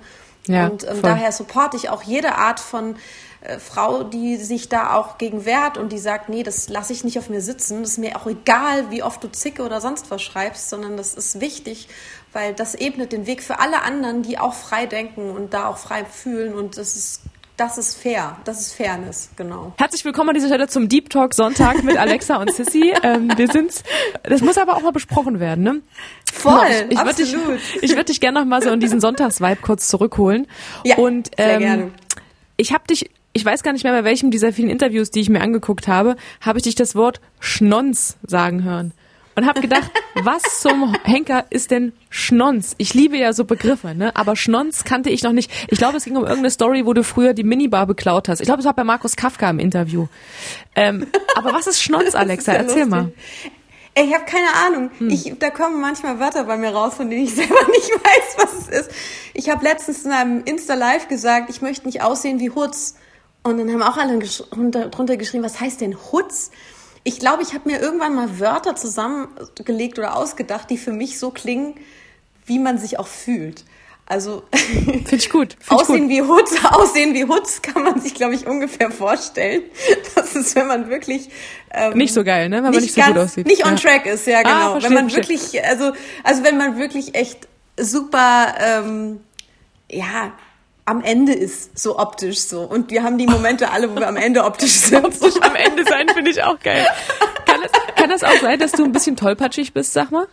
Ja, 0.48 0.68
und 0.68 0.84
ähm, 0.84 1.02
daher 1.02 1.32
supporte 1.32 1.78
ich 1.78 1.90
auch 1.90 2.02
jede 2.02 2.36
Art 2.36 2.60
von 2.60 2.96
äh, 3.42 3.60
Frau, 3.60 4.04
die 4.04 4.38
sich 4.38 4.68
da 4.68 4.96
auch 4.96 5.20
gegen 5.20 5.46
wehrt 5.46 5.78
und 5.78 5.92
die 5.92 5.98
sagt, 6.00 6.30
nee, 6.30 6.44
das 6.44 6.68
lasse 6.68 6.94
ich 6.94 7.04
nicht 7.04 7.20
auf 7.20 7.30
mir 7.30 7.42
sitzen. 7.42 7.82
Das 7.82 7.92
ist 7.92 7.98
mir 8.00 8.16
auch 8.16 8.28
egal, 8.28 8.90
wie 8.90 9.04
oft 9.04 9.24
du 9.24 9.32
Zicke 9.32 9.64
oder 9.64 9.80
sonst 9.80 10.10
was 10.10 10.24
schreibst, 10.24 10.70
sondern 10.70 10.98
das 10.98 11.14
ist 11.14 11.40
wichtig, 11.40 11.88
weil 12.34 12.54
das 12.54 12.74
ebnet 12.74 13.12
den 13.12 13.28
Weg 13.28 13.44
für 13.44 13.60
alle 13.60 13.84
anderen, 13.84 14.24
die 14.24 14.40
auch 14.40 14.54
frei 14.54 14.88
denken 14.88 15.32
und 15.32 15.54
da 15.54 15.68
auch 15.68 15.78
frei 15.78 16.06
fühlen 16.06 16.56
und 16.56 16.78
das 16.78 16.96
ist 16.96 17.22
das 17.58 17.78
ist 17.78 17.96
fair. 17.96 18.38
Das 18.44 18.60
ist 18.60 18.74
Fairness, 18.74 19.30
genau. 19.38 19.74
Herzlich 19.78 20.04
willkommen 20.04 20.30
an 20.30 20.36
dieser 20.36 20.48
Stelle 20.48 20.68
zum 20.68 20.90
Deep 20.90 21.10
Talk 21.10 21.34
Sonntag 21.34 21.84
mit 21.84 21.98
Alexa 21.98 22.38
und 22.38 22.54
Sissy. 22.54 22.94
Ähm, 23.04 23.30
wir 23.36 23.48
sind's. 23.52 23.84
Das 24.24 24.42
muss 24.42 24.58
aber 24.58 24.76
auch 24.76 24.82
mal 24.82 24.92
besprochen 24.92 25.40
werden, 25.40 25.64
ne? 25.64 25.82
Voll, 26.34 26.66
ich, 26.90 26.94
ich 26.94 26.98
absolut. 26.98 27.48
Würd 27.48 27.60
dich, 27.60 27.84
ich 27.84 27.92
würde 27.92 28.06
dich 28.06 28.20
gerne 28.20 28.40
noch 28.40 28.48
mal 28.48 28.64
so 28.64 28.70
in 28.72 28.80
diesen 28.80 29.00
Sonntagsvibe 29.00 29.58
kurz 29.62 29.88
zurückholen. 29.90 30.48
Ja, 30.86 30.98
und, 30.98 31.30
ähm, 31.38 31.50
sehr 31.50 31.60
gerne. 31.60 31.92
Ich 32.58 32.74
habe 32.74 32.86
dich, 32.88 33.12
ich 33.34 33.46
weiß 33.46 33.64
gar 33.64 33.74
nicht 33.74 33.84
mehr 33.84 33.94
bei 33.94 34.04
welchem 34.04 34.32
dieser 34.32 34.54
vielen 34.54 34.70
Interviews, 34.70 35.12
die 35.12 35.20
ich 35.20 35.30
mir 35.30 35.42
angeguckt 35.42 35.88
habe, 35.88 36.16
habe 36.42 36.58
ich 36.58 36.64
dich 36.64 36.76
das 36.76 36.96
Wort 36.96 37.22
Schnons 37.40 38.18
sagen 38.26 38.64
hören 38.64 38.94
und 39.36 39.46
habe 39.46 39.62
gedacht, 39.62 39.92
was 40.24 40.62
zum 40.62 40.96
Henker 41.04 41.46
ist 41.50 41.72
denn 41.72 41.94
Schnons? 42.10 42.74
Ich 42.78 42.94
liebe 42.94 43.18
ja 43.18 43.34
so 43.34 43.46
Begriffe, 43.46 43.94
ne? 43.94 44.16
Aber 44.16 44.36
Schnons 44.36 44.84
kannte 44.84 45.10
ich 45.10 45.24
noch 45.24 45.34
nicht. 45.34 45.52
Ich 45.70 45.78
glaube, 45.78 45.98
es 45.98 46.06
ging 46.06 46.16
um 46.16 46.24
irgendeine 46.24 46.52
Story, 46.52 46.86
wo 46.86 46.94
du 46.94 47.04
früher 47.04 47.34
die 47.34 47.44
Minibar 47.44 47.86
beklaut 47.86 48.30
hast. 48.30 48.40
Ich 48.40 48.46
glaube, 48.46 48.62
es 48.62 48.66
war 48.66 48.74
bei 48.74 48.84
Markus 48.84 49.16
Kafka 49.16 49.50
im 49.50 49.60
Interview. 49.60 50.08
Ähm, 50.76 51.08
aber 51.36 51.54
was 51.54 51.68
ist 51.68 51.82
Schnons, 51.82 52.16
Alexa? 52.16 52.54
Ist 52.54 52.60
Erzähl 52.60 52.84
lustig. 52.84 52.90
mal. 52.90 53.12
Ey, 53.98 54.08
ich 54.08 54.14
habe 54.14 54.26
keine 54.26 54.54
Ahnung. 54.66 54.92
Hm. 54.98 55.10
Ich, 55.10 55.34
da 55.40 55.50
kommen 55.50 55.80
manchmal 55.80 56.20
Wörter 56.20 56.44
bei 56.44 56.58
mir 56.58 56.72
raus, 56.72 56.96
von 56.96 57.10
denen 57.10 57.24
ich 57.24 57.36
selber 57.36 57.56
nicht 57.72 57.92
weiß, 57.92 58.36
was 58.38 58.54
es 58.54 58.68
ist. 58.68 58.92
Ich 59.34 59.50
habe 59.50 59.64
letztens 59.64 60.04
in 60.06 60.12
einem 60.12 60.44
Insta-Live 60.44 61.08
gesagt, 61.08 61.50
ich 61.50 61.62
möchte 61.62 61.86
nicht 61.86 62.02
aussehen 62.02 62.40
wie 62.40 62.50
Hutz. 62.50 62.96
Und 63.44 63.58
dann 63.58 63.72
haben 63.72 63.84
auch 63.84 63.98
alle 63.98 64.18
drunter 64.18 65.18
geschrieben, 65.18 65.44
was 65.44 65.62
heißt 65.62 65.80
denn 65.80 65.96
Hutz? 66.12 66.52
Ich 67.06 67.20
glaube, 67.20 67.44
ich 67.44 67.54
habe 67.54 67.70
mir 67.70 67.80
irgendwann 67.80 68.16
mal 68.16 68.40
Wörter 68.40 68.76
zusammengelegt 68.76 70.00
oder 70.00 70.18
ausgedacht, 70.18 70.70
die 70.72 70.78
für 70.78 70.92
mich 70.92 71.20
so 71.20 71.30
klingen, 71.30 71.76
wie 72.48 72.60
man 72.60 72.80
sich 72.80 73.00
auch 73.00 73.08
fühlt. 73.08 73.64
Also 74.08 74.44
finde 74.52 75.16
ich 75.16 75.30
gut. 75.30 75.56
Find 75.60 75.82
aussehen 75.82 76.10
ich 76.10 76.20
gut. 76.20 76.28
wie 76.28 76.32
Hutz, 76.34 76.56
aussehen 76.72 77.14
wie 77.14 77.26
Hutz 77.26 77.62
kann 77.62 77.84
man 77.84 78.02
sich, 78.02 78.16
glaube 78.16 78.34
ich, 78.34 78.48
ungefähr 78.48 78.90
vorstellen. 78.90 79.64
Das 80.16 80.36
ist, 80.36 80.56
wenn 80.56 80.68
man 80.68 80.90
wirklich 80.90 81.30
ähm, 81.72 81.98
nicht 81.98 82.14
so 82.14 82.24
geil, 82.24 82.50
ne? 82.50 82.58
Wenn 82.58 82.72
man 82.72 82.82
nicht 82.82 82.94
so 82.94 83.02
ganz, 83.02 83.14
gut 83.14 83.24
aussieht. 83.24 83.48
Nicht 83.48 83.66
on 83.66 83.76
ja. 83.76 83.82
track 83.82 84.06
ist, 84.08 84.26
ja 84.26 84.40
ah, 84.40 84.42
genau. 84.42 84.56
Ah, 84.56 84.72
verstehe, 84.72 84.90
wenn 84.90 84.96
man 84.96 85.10
verstehe. 85.12 85.40
wirklich, 85.40 85.66
also 85.66 85.92
also 86.24 86.44
wenn 86.44 86.58
man 86.58 86.78
wirklich 86.78 87.14
echt 87.14 87.48
super, 87.78 88.56
ähm, 88.60 89.20
ja, 89.92 90.34
am 90.86 91.02
Ende 91.02 91.34
ist, 91.34 91.78
so 91.78 91.98
optisch 91.98 92.40
so. 92.40 92.62
Und 92.62 92.92
wir 92.92 93.04
haben 93.04 93.18
die 93.18 93.26
Momente 93.28 93.72
alle, 93.72 93.90
wo 93.90 93.96
wir 93.96 94.08
am 94.08 94.18
Ende 94.18 94.44
optisch 94.44 94.72
sind. 94.74 95.04
optisch 95.06 95.36
am 95.42 95.56
Ende 95.56 95.84
sein 95.86 96.08
finde 96.10 96.32
ich 96.32 96.44
auch 96.44 96.60
geil. 96.60 96.86
Kann 97.46 97.62
das, 97.62 97.72
kann 97.96 98.10
das 98.10 98.24
auch 98.24 98.42
sein, 98.42 98.60
dass 98.60 98.72
du 98.72 98.84
ein 98.84 98.92
bisschen 98.92 99.16
tollpatschig 99.16 99.74
bist, 99.74 99.94
sag 99.94 100.12
mal? 100.12 100.28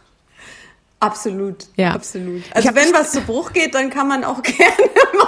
Absolut, 1.02 1.56
ja. 1.76 1.90
absolut. 1.90 2.42
Also 2.54 2.68
wenn 2.76 2.94
was 2.94 3.10
zu 3.10 3.22
Bruch 3.22 3.52
geht, 3.52 3.74
dann 3.74 3.90
kann 3.90 4.06
man 4.06 4.22
auch 4.22 4.40
gerne 4.42 4.72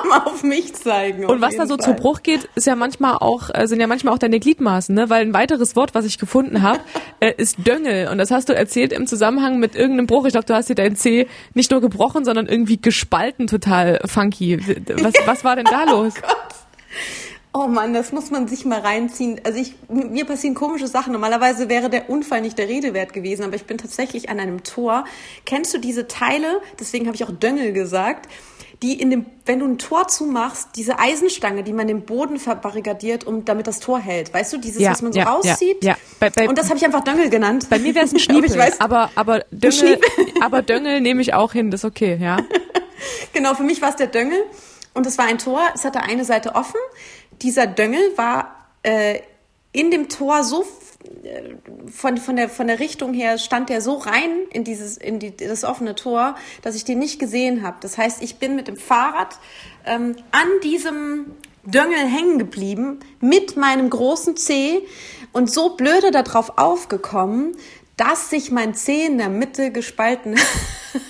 mal 0.09 0.21
auf 0.21 0.45
mich 0.45 0.73
zeigen. 0.73 1.25
Und 1.25 1.41
was 1.41 1.57
da 1.57 1.67
so 1.67 1.77
Fall. 1.77 1.85
zu 1.85 1.95
Bruch 1.95 2.23
geht, 2.23 2.49
ist 2.55 2.69
ja 2.69 2.77
manchmal 2.77 3.17
auch, 3.17 3.51
äh, 3.53 3.67
sind 3.67 3.81
ja 3.81 3.89
manchmal 3.89 4.15
auch 4.15 4.19
deine 4.19 4.39
Gliedmaßen, 4.39 4.95
ne? 4.95 5.11
Weil 5.11 5.23
ein 5.23 5.35
weiteres 5.35 5.75
Wort, 5.75 5.93
was 5.93 6.05
ich 6.05 6.19
gefunden 6.19 6.63
habe, 6.63 6.79
äh, 7.21 7.33
ist 7.37 7.67
Döngel. 7.67 8.07
Und 8.07 8.19
das 8.19 8.31
hast 8.31 8.49
du 8.49 8.55
erzählt 8.55 8.93
im 8.93 9.09
Zusammenhang 9.09 9.59
mit 9.59 9.75
irgendeinem 9.75 10.07
Bruch. 10.07 10.27
Ich 10.27 10.33
glaube, 10.33 10.47
du 10.47 10.55
hast 10.55 10.69
dir 10.69 10.77
dein 10.77 10.95
C 10.95 11.27
nicht 11.55 11.73
nur 11.73 11.81
gebrochen, 11.81 12.25
sondern 12.25 12.47
irgendwie 12.47 12.81
gespalten, 12.81 13.49
total 13.49 13.99
funky. 14.05 14.61
Was, 15.03 15.15
was 15.27 15.43
war 15.43 15.57
denn 15.57 15.67
da 15.67 15.91
los? 15.91 16.15
Oh 16.17 16.21
Gott. 16.21 16.55
Oh 17.57 17.69
Mann, 17.69 17.95
das 17.95 18.11
muss 18.11 18.33
man 18.33 18.49
sich 18.49 18.65
mal 18.65 18.81
reinziehen. 18.81 19.41
Also 19.45 19.61
ich, 19.61 19.77
mir 19.89 20.25
passieren 20.25 20.57
komische 20.57 20.89
Sachen. 20.89 21.13
Normalerweise 21.13 21.69
wäre 21.69 21.89
der 21.89 22.11
Unfall 22.11 22.41
nicht 22.41 22.59
der 22.59 22.69
Rede 22.69 22.95
wert 22.95 23.13
gewesen, 23.13 23.45
aber 23.45 23.55
ich 23.55 23.65
bin 23.65 23.79
tatsächlich 23.79 24.29
an 24.29 24.41
einem 24.41 24.65
Tor. 24.65 25.05
Kennst 25.47 25.73
du 25.73 25.79
diese 25.79 26.09
Teile? 26.09 26.61
Deswegen 26.81 27.07
habe 27.07 27.15
ich 27.15 27.23
auch 27.23 27.31
Döngel 27.31 27.73
gesagt. 27.73 28.29
Die 28.83 29.01
in 29.01 29.11
dem, 29.11 29.27
wenn 29.47 29.61
du 29.61 29.67
ein 29.67 29.79
Tor 29.79 30.09
zumachst, 30.09 30.71
diese 30.75 30.99
Eisenstange, 30.99 31.63
die 31.63 31.73
man 31.73 31.87
den 31.87 32.03
Boden 32.03 32.41
verbarrikadiert, 32.41 33.25
um 33.25 33.45
damit 33.45 33.69
das 33.69 33.79
Tor 33.79 34.01
hält. 34.01 34.35
Weißt 34.35 34.53
du, 34.53 34.59
dieses, 34.59 34.83
ja, 34.83 34.91
was 34.91 35.01
man 35.01 35.13
so 35.13 35.21
ja, 35.21 35.27
rauszieht? 35.27 35.85
Ja, 35.85 35.93
ja. 35.93 35.97
Bei, 36.19 36.31
bei, 36.31 36.49
Und 36.49 36.59
das 36.59 36.71
habe 36.71 36.79
ich 36.79 36.85
einfach 36.85 37.05
Döngel 37.05 37.31
genannt. 37.31 37.69
Bei 37.71 37.79
mir 37.79 37.95
wäre 37.95 38.05
es 38.05 38.13
ein 38.13 38.19
Schniepel, 38.19 38.51
aber, 38.51 38.61
weiß, 38.61 38.81
aber, 38.81 39.11
aber 39.15 39.45
Döngel, 39.53 40.01
aber 40.41 40.63
Döngel 40.63 41.01
nehme 41.01 41.23
ich 41.23 41.35
auch 41.35 41.53
hin, 41.53 41.71
das 41.71 41.83
ist 41.83 41.85
okay, 41.85 42.19
ja. 42.21 42.39
genau, 43.33 43.55
für 43.55 43.63
mich 43.63 43.81
war 43.81 43.91
es 43.91 43.97
der 43.97 44.09
Döngel. 44.09 44.43
Und 44.93 45.07
es 45.07 45.19
war 45.19 45.25
ein 45.25 45.39
Tor, 45.39 45.61
es 45.75 45.85
hatte 45.85 46.03
eine 46.03 46.25
Seite 46.25 46.55
offen 46.55 46.79
dieser 47.43 47.67
Döngel 47.67 48.17
war 48.17 48.69
äh, 48.83 49.21
in 49.73 49.91
dem 49.91 50.09
Tor 50.09 50.45
so 50.45 50.65
äh, 51.25 51.55
von, 51.91 52.17
von, 52.17 52.37
der, 52.37 52.49
von 52.49 52.67
der 52.67 52.79
Richtung 52.79 53.13
her 53.13 53.39
stand 53.39 53.69
der 53.69 53.81
so 53.81 53.97
rein 53.97 54.31
in 54.53 54.65
dieses 54.65 54.97
in 54.97 55.19
die, 55.19 55.37
das 55.37 55.65
offene 55.65 55.95
Tor, 55.95 56.37
dass 56.63 56.77
ich 56.77 56.85
den 56.85 56.99
nicht 56.99 57.19
gesehen 57.19 57.63
habe. 57.63 57.79
Das 57.81 57.99
heißt, 57.99 58.23
ich 58.23 58.37
bin 58.37 58.57
mit 58.57 58.69
dem 58.69 58.77
Fahrrad 58.77 59.39
ähm, 59.85 60.17
an 60.31 60.49
diesem 60.63 61.33
Döngel 61.65 61.99
hängen 61.99 62.39
geblieben 62.39 63.01
mit 63.21 63.57
meinem 63.57 63.91
großen 63.91 64.37
Zeh 64.37 64.83
und 65.33 65.51
so 65.51 65.77
blöde 65.77 66.11
darauf 66.11 66.59
aufgekommen, 66.59 67.57
dass 67.97 68.31
sich 68.31 68.51
mein 68.51 68.75
Zeh 68.75 69.07
in 69.07 69.19
der 69.19 69.29
Mitte 69.29 69.73
gespalten 69.73 70.37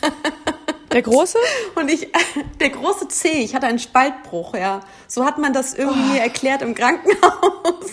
Der 0.94 1.02
große? 1.02 1.38
Und 1.74 1.90
ich, 1.90 2.09
der 2.61 2.70
große 2.70 3.09
C, 3.09 3.28
ich 3.28 3.54
hatte 3.54 3.66
einen 3.66 3.80
Spaltbruch, 3.80 4.54
ja. 4.54 4.80
So 5.09 5.24
hat 5.24 5.38
man 5.38 5.52
das 5.52 5.74
irgendwie 5.74 6.18
oh. 6.18 6.22
erklärt 6.22 6.62
im 6.62 6.74
Krankenhaus. 6.74 7.90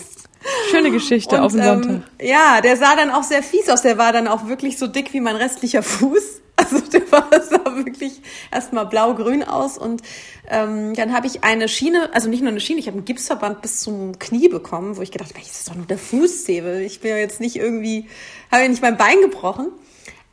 Schöne 0.70 0.90
Geschichte 0.92 1.36
und, 1.36 1.42
auf 1.42 1.52
dem 1.52 1.60
ähm, 1.60 1.82
Sonntag. 1.82 2.10
Ja, 2.20 2.60
der 2.60 2.76
sah 2.76 2.94
dann 2.94 3.10
auch 3.10 3.24
sehr 3.24 3.42
fies 3.42 3.68
aus. 3.68 3.82
Der 3.82 3.98
war 3.98 4.12
dann 4.12 4.28
auch 4.28 4.46
wirklich 4.46 4.78
so 4.78 4.86
dick 4.86 5.12
wie 5.12 5.20
mein 5.20 5.36
restlicher 5.36 5.82
Fuß. 5.82 6.22
Also 6.54 6.80
der 6.80 7.10
war, 7.10 7.28
sah 7.42 7.76
wirklich 7.76 8.20
erstmal 8.52 8.84
blau-grün 8.84 9.42
aus. 9.42 9.78
Und 9.78 10.02
ähm, 10.48 10.94
dann 10.94 11.14
habe 11.14 11.26
ich 11.26 11.42
eine 11.42 11.66
Schiene, 11.66 12.10
also 12.12 12.28
nicht 12.28 12.42
nur 12.42 12.50
eine 12.50 12.60
Schiene, 12.60 12.78
ich 12.78 12.86
habe 12.86 12.98
einen 12.98 13.06
Gipsverband 13.06 13.62
bis 13.62 13.80
zum 13.80 14.18
Knie 14.18 14.48
bekommen, 14.48 14.98
wo 14.98 15.02
ich 15.02 15.10
gedacht 15.10 15.30
habe, 15.30 15.40
das 15.40 15.60
ist 15.60 15.70
doch 15.70 15.74
nur 15.74 15.86
der 15.86 15.96
Fußzähne. 15.98 16.82
Ich 16.82 17.00
bin 17.00 17.10
ja 17.10 17.16
jetzt 17.16 17.40
nicht 17.40 17.56
irgendwie, 17.56 18.06
habe 18.50 18.62
ja 18.62 18.68
nicht 18.68 18.82
mein 18.82 18.98
Bein 18.98 19.22
gebrochen. 19.22 19.72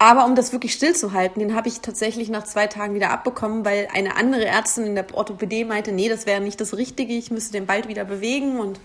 Aber 0.01 0.25
um 0.25 0.33
das 0.33 0.53
wirklich 0.53 0.73
stillzuhalten, 0.73 1.41
den 1.41 1.55
habe 1.55 1.67
ich 1.67 1.81
tatsächlich 1.81 2.29
nach 2.29 2.45
zwei 2.45 2.67
Tagen 2.67 2.95
wieder 2.95 3.11
abbekommen, 3.11 3.65
weil 3.65 3.89
eine 3.93 4.15
andere 4.15 4.45
Ärztin 4.45 4.85
in 4.85 4.95
der 4.95 5.05
Orthopädie 5.13 5.65
meinte, 5.65 5.91
nee, 5.91 6.07
das 6.07 6.25
wäre 6.25 6.39
nicht 6.39 6.61
das 6.61 6.77
Richtige, 6.77 7.13
ich 7.13 7.31
müsste 7.31 7.51
den 7.51 7.65
bald 7.65 7.89
wieder 7.89 8.05
bewegen. 8.05 8.61
Und 8.61 8.79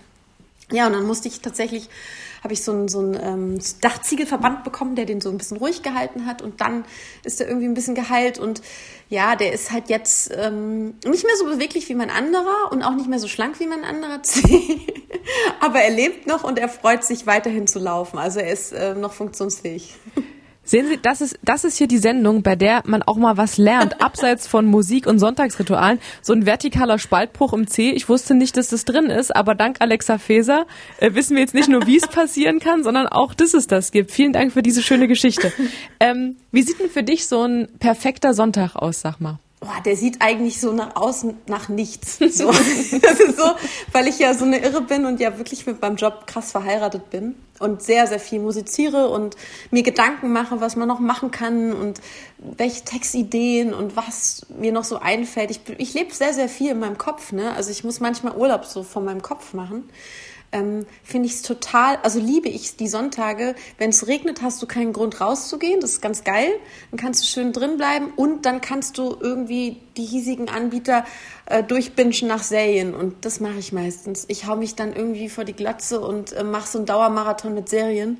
ja, 0.73 0.87
und 0.87 0.91
dann 0.91 1.05
musste 1.05 1.29
ich 1.29 1.39
tatsächlich, 1.39 1.87
habe 2.43 2.51
ich 2.51 2.65
so 2.65 2.73
einen, 2.73 2.89
so 2.89 3.13
ähm, 3.13 3.59
Dachziegelverband 3.79 4.65
bekommen, 4.65 4.97
der 4.97 5.05
den 5.05 5.21
so 5.21 5.29
ein 5.29 5.37
bisschen 5.37 5.55
ruhig 5.55 5.83
gehalten 5.83 6.25
hat. 6.25 6.41
Und 6.41 6.59
dann 6.59 6.83
ist 7.23 7.39
er 7.39 7.47
irgendwie 7.47 7.67
ein 7.67 7.75
bisschen 7.75 7.95
geheilt. 7.95 8.37
Und 8.37 8.61
ja, 9.09 9.37
der 9.37 9.53
ist 9.53 9.71
halt 9.71 9.87
jetzt 9.87 10.31
ähm, 10.35 10.95
nicht 11.05 11.23
mehr 11.23 11.37
so 11.37 11.45
beweglich 11.45 11.87
wie 11.87 11.95
mein 11.95 12.09
anderer 12.09 12.73
und 12.73 12.83
auch 12.83 12.93
nicht 12.93 13.07
mehr 13.07 13.19
so 13.19 13.29
schlank 13.29 13.61
wie 13.61 13.67
mein 13.67 13.85
anderer. 13.85 14.21
Zeh, 14.21 14.81
aber 15.61 15.79
er 15.79 15.91
lebt 15.91 16.27
noch 16.27 16.43
und 16.43 16.59
er 16.59 16.67
freut 16.67 17.05
sich 17.05 17.25
weiterhin 17.25 17.67
zu 17.67 17.79
laufen, 17.79 18.17
also 18.17 18.41
er 18.41 18.51
ist 18.51 18.73
äh, 18.73 18.95
noch 18.95 19.13
funktionsfähig. 19.13 19.93
Sehen 20.65 20.87
Sie, 20.87 20.97
das 21.01 21.21
ist, 21.21 21.37
das 21.43 21.63
ist 21.63 21.77
hier 21.77 21.87
die 21.87 21.99
Sendung, 21.99 22.41
bei 22.41 22.55
der 22.55 22.81
man 22.85 23.03
auch 23.03 23.17
mal 23.17 23.37
was 23.37 23.57
lernt, 23.57 24.01
abseits 24.05 24.47
von 24.47 24.65
Musik 24.65 25.07
und 25.07 25.19
Sonntagsritualen. 25.19 25.99
So 26.21 26.33
ein 26.33 26.43
vertikaler 26.43 26.97
Spaltbruch 26.97 27.53
im 27.53 27.67
C. 27.67 27.91
Ich 27.91 28.09
wusste 28.09 28.33
nicht, 28.33 28.57
dass 28.57 28.69
das 28.69 28.83
drin 28.83 29.05
ist, 29.05 29.35
aber 29.35 29.55
dank 29.55 29.77
Alexa 29.79 30.17
Feser 30.17 30.65
äh, 30.97 31.13
wissen 31.13 31.35
wir 31.35 31.41
jetzt 31.41 31.53
nicht 31.53 31.69
nur, 31.69 31.85
wie 31.85 31.97
es 31.97 32.07
passieren 32.09 32.59
kann, 32.59 32.83
sondern 32.83 33.07
auch, 33.07 33.33
dass 33.33 33.53
es 33.53 33.67
das 33.67 33.91
gibt. 33.91 34.11
Vielen 34.11 34.33
Dank 34.33 34.51
für 34.51 34.63
diese 34.63 34.81
schöne 34.81 35.07
Geschichte. 35.07 35.51
Ähm, 35.99 36.35
wie 36.51 36.61
sieht 36.61 36.79
denn 36.79 36.89
für 36.89 37.03
dich 37.03 37.27
so 37.27 37.43
ein 37.43 37.67
perfekter 37.79 38.33
Sonntag 38.33 38.75
aus, 38.75 39.01
sag 39.01 39.21
mal? 39.21 39.39
Boah, 39.65 39.81
der 39.83 39.97
sieht 39.97 40.21
eigentlich 40.21 40.61
so 40.61 40.71
nach 40.71 40.95
außen 40.95 41.37
nach 41.47 41.69
nichts. 41.69 42.19
So. 42.19 42.47
das 43.01 43.19
ist 43.19 43.37
so, 43.37 43.51
weil 43.91 44.07
ich 44.07 44.19
ja 44.19 44.33
so 44.33 44.45
eine 44.45 44.59
Irre 44.59 44.81
bin 44.81 45.05
und 45.05 45.19
ja 45.19 45.37
wirklich 45.37 45.65
mit 45.65 45.81
meinem 45.81 45.95
Job 45.95 46.27
krass 46.27 46.51
verheiratet 46.51 47.09
bin 47.09 47.35
und 47.59 47.81
sehr, 47.81 48.07
sehr 48.07 48.19
viel 48.19 48.39
musiziere 48.39 49.09
und 49.09 49.35
mir 49.71 49.83
Gedanken 49.83 50.31
mache, 50.31 50.61
was 50.61 50.75
man 50.75 50.87
noch 50.87 50.99
machen 50.99 51.31
kann 51.31 51.73
und 51.73 52.01
welche 52.37 52.83
Textideen 52.83 53.73
und 53.73 53.95
was 53.95 54.45
mir 54.49 54.71
noch 54.71 54.83
so 54.83 54.99
einfällt. 54.99 55.51
Ich, 55.51 55.61
ich 55.77 55.93
lebe 55.93 56.13
sehr, 56.13 56.33
sehr 56.33 56.49
viel 56.49 56.71
in 56.71 56.79
meinem 56.79 56.97
Kopf. 56.97 57.31
Ne? 57.31 57.53
Also 57.53 57.71
ich 57.71 57.83
muss 57.83 57.99
manchmal 57.99 58.35
Urlaub 58.35 58.65
so 58.65 58.83
von 58.83 59.05
meinem 59.05 59.21
Kopf 59.21 59.53
machen 59.53 59.89
ähm, 60.55 60.85
finde 61.03 61.27
ich 61.27 61.33
es 61.35 61.41
total, 61.41 61.97
also 61.97 62.19
liebe 62.19 62.47
ich 62.47 62.77
die 62.77 62.87
Sonntage. 62.87 63.55
Wenn 63.77 63.89
es 63.89 64.07
regnet, 64.07 64.41
hast 64.41 64.61
du 64.61 64.67
keinen 64.67 64.93
Grund 64.93 65.19
rauszugehen. 65.19 65.81
Das 65.81 65.91
ist 65.91 66.01
ganz 66.01 66.23
geil. 66.23 66.49
Dann 66.91 66.99
kannst 66.99 67.21
du 67.21 67.25
schön 67.27 67.51
drin 67.51 67.77
bleiben 67.77 68.13
und 68.15 68.45
dann 68.45 68.61
kannst 68.61 68.97
du 68.97 69.17
irgendwie 69.19 69.81
die 69.97 70.05
hiesigen 70.05 70.49
Anbieter 70.49 71.05
äh, 71.45 71.61
durchbingen 71.61 72.27
nach 72.27 72.43
Serien. 72.43 72.93
Und 72.93 73.25
das 73.25 73.39
mache 73.39 73.59
ich 73.59 73.73
meistens. 73.73 74.25
Ich 74.29 74.47
hau 74.47 74.55
mich 74.55 74.75
dann 74.75 74.95
irgendwie 74.95 75.27
vor 75.27 75.43
die 75.43 75.53
Glatze 75.53 75.99
und 75.99 76.31
äh, 76.31 76.43
mache 76.43 76.67
so 76.67 76.77
einen 76.77 76.85
Dauermarathon 76.85 77.53
mit 77.53 77.67
Serien. 77.67 78.17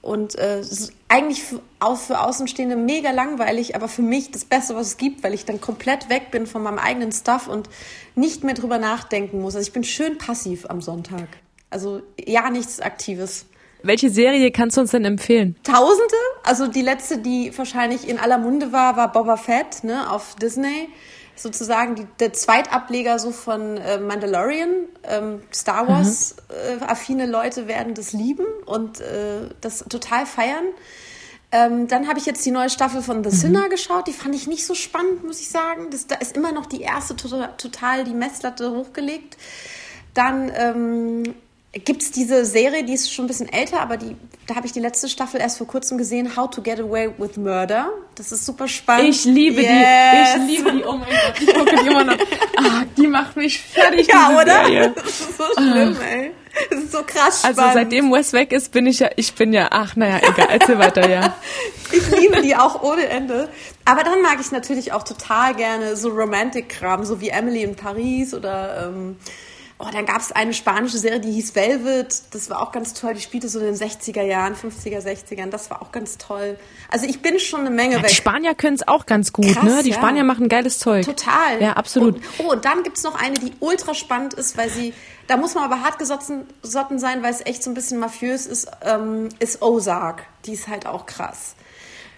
Und 0.00 0.38
äh, 0.38 0.60
ist 0.60 0.92
eigentlich 1.08 1.42
für, 1.42 1.60
für 1.96 2.20
Außenstehende 2.20 2.76
mega 2.76 3.10
langweilig, 3.10 3.74
aber 3.74 3.88
für 3.88 4.02
mich 4.02 4.30
das 4.30 4.44
Beste, 4.44 4.76
was 4.76 4.88
es 4.88 4.96
gibt, 4.98 5.24
weil 5.24 5.32
ich 5.32 5.46
dann 5.46 5.62
komplett 5.62 6.10
weg 6.10 6.30
bin 6.30 6.46
von 6.46 6.62
meinem 6.62 6.78
eigenen 6.78 7.10
Stuff 7.10 7.48
und 7.48 7.70
nicht 8.14 8.44
mehr 8.44 8.54
drüber 8.54 8.78
nachdenken 8.78 9.40
muss. 9.40 9.54
Also 9.56 9.66
ich 9.66 9.72
bin 9.72 9.82
schön 9.82 10.18
passiv 10.18 10.66
am 10.68 10.82
Sonntag. 10.82 11.28
Also 11.74 12.02
ja, 12.24 12.50
nichts 12.50 12.78
Aktives. 12.78 13.46
Welche 13.82 14.08
Serie 14.08 14.52
kannst 14.52 14.76
du 14.76 14.82
uns 14.82 14.92
denn 14.92 15.04
empfehlen? 15.04 15.56
Tausende. 15.64 16.14
Also 16.44 16.68
die 16.68 16.82
letzte, 16.82 17.18
die 17.18 17.52
wahrscheinlich 17.58 18.08
in 18.08 18.20
aller 18.20 18.38
Munde 18.38 18.70
war, 18.70 18.96
war 18.96 19.10
Boba 19.10 19.36
Fett 19.36 19.82
ne, 19.82 20.08
auf 20.08 20.36
Disney. 20.36 20.88
Sozusagen 21.34 21.96
die, 21.96 22.06
der 22.20 22.32
Zweitableger 22.32 23.18
so 23.18 23.32
von 23.32 23.76
äh, 23.76 23.98
Mandalorian. 23.98 24.70
Ähm, 25.02 25.42
Star 25.52 25.88
Wars 25.88 26.36
äh, 26.48 26.82
affine 26.84 27.26
Leute 27.26 27.66
werden 27.66 27.94
das 27.94 28.12
lieben 28.12 28.46
und 28.66 29.00
äh, 29.00 29.48
das 29.60 29.80
total 29.80 30.26
feiern. 30.26 30.66
Ähm, 31.50 31.88
dann 31.88 32.06
habe 32.06 32.20
ich 32.20 32.26
jetzt 32.26 32.46
die 32.46 32.52
neue 32.52 32.70
Staffel 32.70 33.02
von 33.02 33.24
The 33.24 33.30
mhm. 33.30 33.34
Sinner 33.34 33.68
geschaut. 33.68 34.06
Die 34.06 34.12
fand 34.12 34.36
ich 34.36 34.46
nicht 34.46 34.64
so 34.64 34.74
spannend, 34.74 35.24
muss 35.24 35.40
ich 35.40 35.48
sagen. 35.48 35.88
Das, 35.90 36.06
da 36.06 36.14
ist 36.14 36.36
immer 36.36 36.52
noch 36.52 36.66
die 36.66 36.82
erste 36.82 37.16
total, 37.16 37.52
total 37.58 38.04
die 38.04 38.14
Messlatte 38.14 38.70
hochgelegt. 38.70 39.36
Dann 40.14 40.52
ähm, 40.54 41.34
gibt 41.84 42.02
es 42.02 42.10
diese 42.10 42.44
Serie, 42.44 42.84
die 42.84 42.92
ist 42.92 43.12
schon 43.12 43.24
ein 43.24 43.28
bisschen 43.28 43.52
älter, 43.52 43.80
aber 43.80 43.96
die, 43.96 44.16
da 44.46 44.54
habe 44.54 44.66
ich 44.66 44.72
die 44.72 44.80
letzte 44.80 45.08
Staffel 45.08 45.40
erst 45.40 45.58
vor 45.58 45.66
kurzem 45.66 45.98
gesehen, 45.98 46.36
How 46.36 46.48
to 46.48 46.62
Get 46.62 46.78
Away 46.78 47.10
with 47.18 47.36
Murder. 47.36 47.88
Das 48.14 48.30
ist 48.30 48.46
super 48.46 48.68
spannend. 48.68 49.08
Ich 49.08 49.24
liebe 49.24 49.62
yes. 49.62 50.34
die. 50.36 50.40
Ich 50.40 50.58
liebe 50.58 50.72
die. 50.72 50.84
Oh 50.84 50.92
mein 50.92 51.08
Gott, 51.08 51.40
ich 51.40 51.54
gucke 51.54 51.76
die 51.76 51.86
immer 51.86 52.04
noch. 52.04 52.18
Ah, 52.56 52.84
die 52.96 53.06
macht 53.08 53.36
mich 53.36 53.60
fertig. 53.60 54.06
Ja, 54.06 54.30
oder? 54.30 54.64
Serie. 54.64 54.92
Das 54.94 55.06
ist 55.06 55.36
so 55.36 55.44
schlimm, 55.56 55.96
ah. 56.00 56.04
ey. 56.04 56.30
Das 56.70 56.78
ist 56.78 56.92
so 56.92 57.02
krass 57.02 57.44
also 57.44 57.54
spannend. 57.54 57.58
Also 57.58 57.78
seitdem 57.80 58.12
Wes 58.12 58.32
weg 58.32 58.52
ist, 58.52 58.70
bin 58.70 58.86
ich 58.86 59.00
ja, 59.00 59.10
ich 59.16 59.34
bin 59.34 59.52
ja, 59.52 59.68
ach 59.72 59.96
naja, 59.96 60.18
egal, 60.18 60.48
erzähl 60.50 60.78
weiter, 60.78 61.08
ja. 61.08 61.34
ich 61.92 62.10
liebe 62.10 62.42
die 62.42 62.54
auch 62.54 62.82
ohne 62.82 63.08
Ende. 63.08 63.48
Aber 63.84 64.04
dann 64.04 64.22
mag 64.22 64.38
ich 64.40 64.52
natürlich 64.52 64.92
auch 64.92 65.02
total 65.02 65.54
gerne 65.54 65.96
so 65.96 66.10
Romantic-Kram, 66.10 67.04
so 67.04 67.20
wie 67.20 67.30
Emily 67.30 67.64
in 67.64 67.74
Paris 67.74 68.34
oder 68.34 68.86
ähm, 68.86 69.16
Oh, 69.78 69.86
dann 69.92 70.06
gab 70.06 70.20
es 70.20 70.30
eine 70.30 70.54
spanische 70.54 70.98
Serie, 70.98 71.18
die 71.18 71.32
hieß 71.32 71.56
Velvet. 71.56 72.22
Das 72.30 72.48
war 72.48 72.62
auch 72.62 72.70
ganz 72.70 72.94
toll. 72.94 73.14
Die 73.14 73.20
spielte 73.20 73.48
so 73.48 73.58
in 73.58 73.66
den 73.66 73.74
60er 73.74 74.22
Jahren, 74.22 74.54
50er, 74.54 75.00
60ern. 75.00 75.50
Das 75.50 75.68
war 75.68 75.82
auch 75.82 75.90
ganz 75.90 76.16
toll. 76.16 76.56
Also 76.90 77.06
ich 77.06 77.22
bin 77.22 77.40
schon 77.40 77.60
eine 77.60 77.70
Menge 77.70 77.96
ja, 77.96 78.02
weg. 78.02 78.08
Die 78.08 78.14
Spanier 78.14 78.54
können 78.54 78.76
es 78.76 78.86
auch 78.86 79.04
ganz 79.04 79.32
gut, 79.32 79.52
Krass, 79.52 79.64
ne? 79.64 79.82
Die 79.82 79.90
ja. 79.90 79.96
Spanier 79.96 80.22
machen 80.22 80.48
geiles 80.48 80.78
Zeug. 80.78 81.04
Total. 81.04 81.60
Ja, 81.60 81.72
absolut. 81.72 82.14
Und, 82.14 82.24
oh, 82.38 82.52
und 82.52 82.64
dann 82.64 82.84
gibt's 82.84 83.02
noch 83.02 83.20
eine, 83.20 83.34
die 83.34 83.52
ultra 83.58 83.94
spannend 83.94 84.34
ist, 84.34 84.56
weil 84.56 84.70
sie, 84.70 84.94
da 85.26 85.36
muss 85.36 85.56
man 85.56 85.64
aber 85.64 85.80
hart 85.82 85.98
gesotten 85.98 86.46
sein, 86.62 87.24
weil 87.24 87.32
es 87.32 87.44
echt 87.44 87.64
so 87.64 87.70
ein 87.70 87.74
bisschen 87.74 87.98
mafiös 87.98 88.46
ist, 88.46 88.68
ähm, 88.82 89.30
ist 89.40 89.60
Ozark. 89.60 90.22
Die 90.46 90.52
ist 90.52 90.68
halt 90.68 90.86
auch 90.86 91.06
krass. 91.06 91.56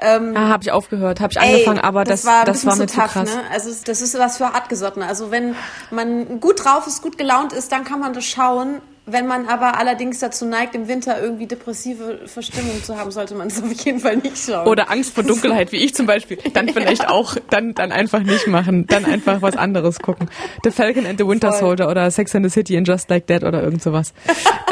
Ähm, 0.01 0.35
ah, 0.37 0.49
habe 0.49 0.63
ich 0.63 0.73
aufgehört, 0.73 1.21
habe 1.21 1.33
ich 1.33 1.39
ey, 1.39 1.55
angefangen, 1.55 1.81
aber 1.81 2.05
das, 2.05 2.23
das 2.23 2.31
war, 2.31 2.45
das 2.45 2.67
war 2.67 2.77
mir 2.77 2.87
zu, 2.87 2.97
tough, 2.97 3.13
krass. 3.13 3.35
Ne? 3.35 3.43
Also 3.51 3.71
das 3.85 4.03
ist 4.03 4.19
was 4.19 4.39
für 4.39 4.53
Hartgesottene. 4.53 5.07
Also 5.07 5.31
wenn 5.31 5.55
man 5.91 6.41
gut 6.41 6.65
drauf 6.65 6.87
ist, 6.87 7.03
gut 7.03 7.17
gelaunt 7.19 7.53
ist, 7.53 7.73
dann 7.73 7.85
kann 7.85 8.01
man 8.01 8.13
das 8.13 8.25
schauen. 8.25 8.81
Wenn 9.09 9.29
man 9.29 9.47
aber 9.47 9.79
allerdings 9.79 10.19
dazu 10.19 10.47
neigt, 10.47 10.75
im 10.75 10.89
Winter 10.89 11.23
irgendwie 11.23 11.47
depressive 11.47 12.27
Verstimmung 12.27 12.83
zu 12.83 12.99
haben, 12.99 13.13
sollte 13.13 13.37
man 13.37 13.47
es 13.47 13.63
auf 13.63 13.71
jeden 13.85 14.01
Fall 14.01 14.17
nicht 14.17 14.37
schauen. 14.37 14.67
Oder 14.67 14.91
Angst 14.91 15.15
vor 15.15 15.23
Dunkelheit, 15.23 15.71
wie 15.71 15.77
ich 15.77 15.95
zum 15.95 16.07
Beispiel. 16.07 16.39
Dann 16.55 16.69
vielleicht 16.73 17.05
ja. 17.05 17.11
auch, 17.11 17.37
dann, 17.49 17.73
dann 17.73 17.93
einfach 17.93 18.19
nicht 18.19 18.49
machen. 18.49 18.89
Dann 18.89 19.05
einfach 19.05 19.43
was 19.43 19.57
anderes 19.57 20.01
gucken. 20.01 20.29
The 20.65 20.73
Falcon 20.73 21.07
and 21.07 21.21
the 21.21 21.27
Winter 21.27 21.53
Voll. 21.53 21.61
Soldier 21.61 21.89
oder 21.89 22.11
Sex 22.11 22.35
and 22.35 22.45
the 22.45 22.51
City 22.51 22.77
and 22.77 22.89
Just 22.89 23.09
Like 23.09 23.29
That 23.29 23.45
oder 23.45 23.63
irgend 23.63 23.81
sowas. 23.81 24.13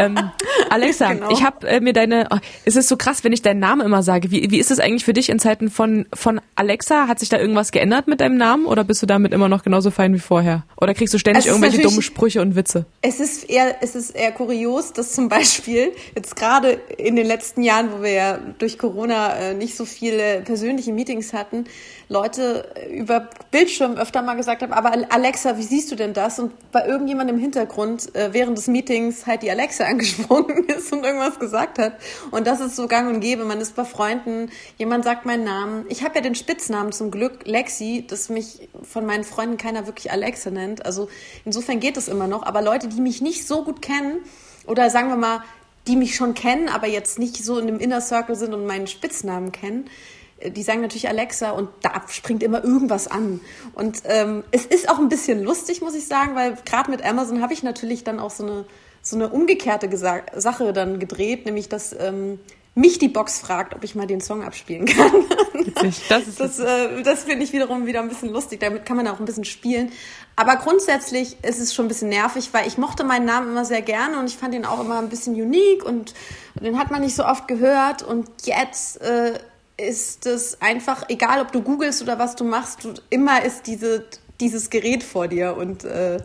ähm, 0.01 0.17
Alexa, 0.71 1.13
genau. 1.13 1.31
ich 1.31 1.43
habe 1.43 1.67
äh, 1.67 1.81
mir 1.81 1.93
deine, 1.93 2.29
oh, 2.31 2.39
es 2.65 2.77
ist 2.77 2.89
so 2.89 2.97
krass, 2.97 3.25
wenn 3.25 3.33
ich 3.33 3.43
deinen 3.43 3.61
Namen 3.61 3.81
immer 3.83 4.03
sage. 4.03 4.31
Wie, 4.31 4.51
wie 4.51 4.59
ist 4.59 4.71
es 4.71 4.81
eigentlich 4.81 5.05
für 5.05 5.13
dich 5.13 5.29
in 5.29 5.39
Zeiten 5.39 5.71
von, 5.71 6.07
von 6.13 6.41
Alexa? 6.55 7.09
Hat 7.09 7.21
sich 7.21 7.29
da 7.29 7.39
irgendwas 7.39 7.73
geändert 7.73 8.09
mit 8.09 8.21
deinem 8.21 8.37
Namen 8.37 8.67
oder 8.67 8.85
bist 8.85 9.03
du 9.03 9.07
damit 9.07 9.33
immer 9.33 9.49
noch 9.49 9.63
genauso 9.63 9.91
fein 9.91 10.15
wie 10.15 10.19
vorher? 10.19 10.65
Oder 10.81 10.95
kriegst 10.95 11.15
du 11.15 11.19
ständig 11.19 11.47
irgendwelche 11.47 11.81
dummen 11.81 12.03
Sprüche 12.03 12.41
und 12.41 12.57
Witze? 12.57 12.87
Es 13.03 13.21
ist 13.21 13.49
eher, 13.49 13.77
es 13.81 13.95
ist 13.95 14.11
eher 14.11 14.33
kurios, 14.33 14.93
dass 14.93 15.13
zum 15.13 15.29
Beispiel 15.29 15.93
jetzt 16.15 16.37
gerade 16.37 16.79
in 16.99 17.17
den 17.17 17.27
letzten 17.27 17.63
Jahren, 17.63 17.91
wo 17.93 18.03
wir 18.03 18.13
ja 18.13 18.39
durch 18.59 18.79
Corona 18.79 19.35
äh, 19.37 19.55
nicht 19.55 19.77
so 19.77 19.85
viele 19.85 20.41
persönliche 20.43 20.93
Meetings 20.93 21.33
hatten, 21.33 21.67
Leute 22.09 22.69
über 22.93 23.31
Bildschirm 23.51 23.97
öfter 23.97 24.23
mal 24.23 24.35
gesagt 24.35 24.63
haben, 24.63 24.73
aber 24.73 24.93
Alexa, 25.11 25.57
wie 25.57 25.63
siehst 25.63 25.91
du 25.91 25.97
denn 25.97 26.13
das? 26.13 26.39
Und 26.39 26.53
bei 26.71 26.87
irgendjemandem 26.87 27.37
im 27.37 27.43
Hintergrund 27.43 28.15
äh, 28.15 28.33
während 28.33 28.59
des 28.59 28.69
Meetings 28.69 29.27
halt 29.27 29.43
die 29.43 29.51
Alexa 29.51 29.85
angesprungen 29.95 30.54
ist 30.69 30.93
und 30.93 31.05
irgendwas 31.05 31.39
gesagt 31.39 31.79
hat. 31.79 31.95
Und 32.31 32.47
das 32.47 32.61
ist 32.61 32.77
so 32.77 32.87
gang 32.87 33.13
und 33.13 33.21
gäbe. 33.21 33.45
Man 33.45 33.61
ist 33.61 33.77
bei 33.77 33.85
Freunden, 33.85 34.51
jemand 34.79 35.05
sagt 35.05 35.27
meinen 35.27 35.45
Namen. 35.45 35.87
Ich 35.89 36.03
habe 36.05 36.17
ja 36.17 36.21
den 36.21 36.35
Spitznamen 36.35 36.93
zum 36.93 37.11
Glück, 37.11 37.47
Lexi, 37.47 38.05
dass 38.09 38.29
mich 38.29 38.69
von 38.83 39.07
meinen 39.07 39.25
Freunden 39.25 39.57
keiner 39.57 39.87
wirklich 39.87 40.11
Alexa 40.11 40.51
nennt. 40.51 40.87
Also 40.87 41.09
insofern 41.45 41.81
geht 41.81 41.97
es 41.97 42.09
immer 42.09 42.27
noch. 42.27 42.45
Aber 42.45 42.63
Leute, 42.63 42.89
die 42.89 43.01
mich 43.01 43.21
nicht 43.21 43.47
so 43.47 43.65
gut 43.65 43.83
kennen, 43.83 44.19
oder 44.67 44.91
sagen 44.91 45.09
wir 45.09 45.17
mal, 45.17 45.43
die 45.87 45.97
mich 45.97 46.17
schon 46.17 46.35
kennen, 46.35 46.69
aber 46.69 46.87
jetzt 46.87 47.19
nicht 47.19 47.45
so 47.45 47.59
in 47.59 47.67
dem 47.67 47.79
Inner 47.79 48.01
Circle 48.01 48.37
sind 48.37 48.55
und 48.55 48.67
meinen 48.67 48.87
Spitznamen 48.87 49.53
kennen, 49.53 49.91
äh, 50.39 50.51
die 50.51 50.63
sagen 50.63 50.81
natürlich 50.81 51.09
Alexa 51.09 51.51
und 51.51 51.69
da 51.83 52.03
springt 52.09 52.43
immer 52.43 52.65
irgendwas 52.65 53.07
an. 53.09 53.41
Und 53.75 54.03
ähm, 54.07 54.45
es 54.51 54.65
ist 54.65 54.89
auch 54.89 54.99
ein 54.99 55.09
bisschen 55.09 55.43
lustig, 55.43 55.83
muss 55.83 55.95
ich 55.95 56.07
sagen, 56.07 56.35
weil 56.35 56.57
gerade 56.65 56.91
mit 56.91 57.05
Amazon 57.05 57.43
habe 57.43 57.53
ich 57.53 57.63
natürlich 57.63 58.05
dann 58.05 58.19
auch 58.19 58.31
so 58.31 58.45
eine, 58.45 58.65
so 59.05 59.17
eine 59.17 59.29
umgekehrte 59.29 59.89
Gesa 59.89 60.23
Sache 60.35 60.73
dann 60.73 60.99
gedreht, 60.99 61.45
nämlich 61.45 61.69
dass 61.69 61.95
ähm, 61.99 62.41
mich 62.75 62.99
die 62.99 63.09
Box 63.09 63.39
fragt, 63.39 63.75
ob 63.75 63.85
ich 63.85 63.95
mal 63.95 64.07
den 64.07 64.21
Song 64.21 64.43
abspielen 64.43 64.87
kann. 64.87 65.13
Witzig. 65.53 66.03
Das, 66.09 66.27
ist 66.27 66.41
das, 66.41 66.59
äh, 66.59 67.03
das 67.03 67.25
finde 67.25 67.45
ich 67.45 67.53
wiederum 67.53 67.87
wieder 67.87 68.01
ein 68.01 68.09
bisschen 68.09 68.31
lustig. 68.31 68.61
Damit 68.61 68.85
kann 68.85 68.97
man 68.97 69.07
auch 69.07 69.21
ein 69.21 69.25
bisschen 69.25 69.45
spielen. 69.45 69.93
Aber 70.37 70.57
grundsätzlich 70.57 71.37
ist 71.45 71.61
es 71.61 71.73
schon 71.73 71.85
ein 71.85 71.89
bisschen 71.89 72.09
nervig, 72.09 72.49
weil 72.53 72.67
ich 72.67 72.77
mochte 72.79 73.05
meinen 73.05 73.27
Namen 73.27 73.51
immer 73.51 73.65
sehr 73.65 73.83
gerne 73.83 74.19
und 74.19 74.27
ich 74.27 74.37
fand 74.37 74.55
ihn 74.55 74.65
auch 74.65 74.81
immer 74.81 74.99
ein 74.99 75.09
bisschen 75.09 75.35
unique 75.35 75.85
und 75.85 76.15
den 76.61 76.79
hat 76.79 76.91
man 76.91 77.03
nicht 77.03 77.15
so 77.15 77.25
oft 77.25 77.47
gehört. 77.47 78.03
Und 78.03 78.29
jetzt 78.45 79.01
äh, 79.03 79.39
ist 79.77 80.27
es 80.27 80.61
einfach, 80.61 81.09
egal 81.09 81.41
ob 81.41 81.53
du 81.53 81.63
googelst 81.63 82.03
oder 82.03 82.19
was 82.19 82.35
du 82.35 82.45
machst, 82.45 82.85
du, 82.85 82.95
immer 83.11 83.45
ist 83.45 83.67
diese, 83.69 84.05
dieses 84.41 84.71
Gerät 84.71 85.05
vor 85.05 85.29
dir 85.29 85.57
und 85.57 85.85
äh, 85.85 86.19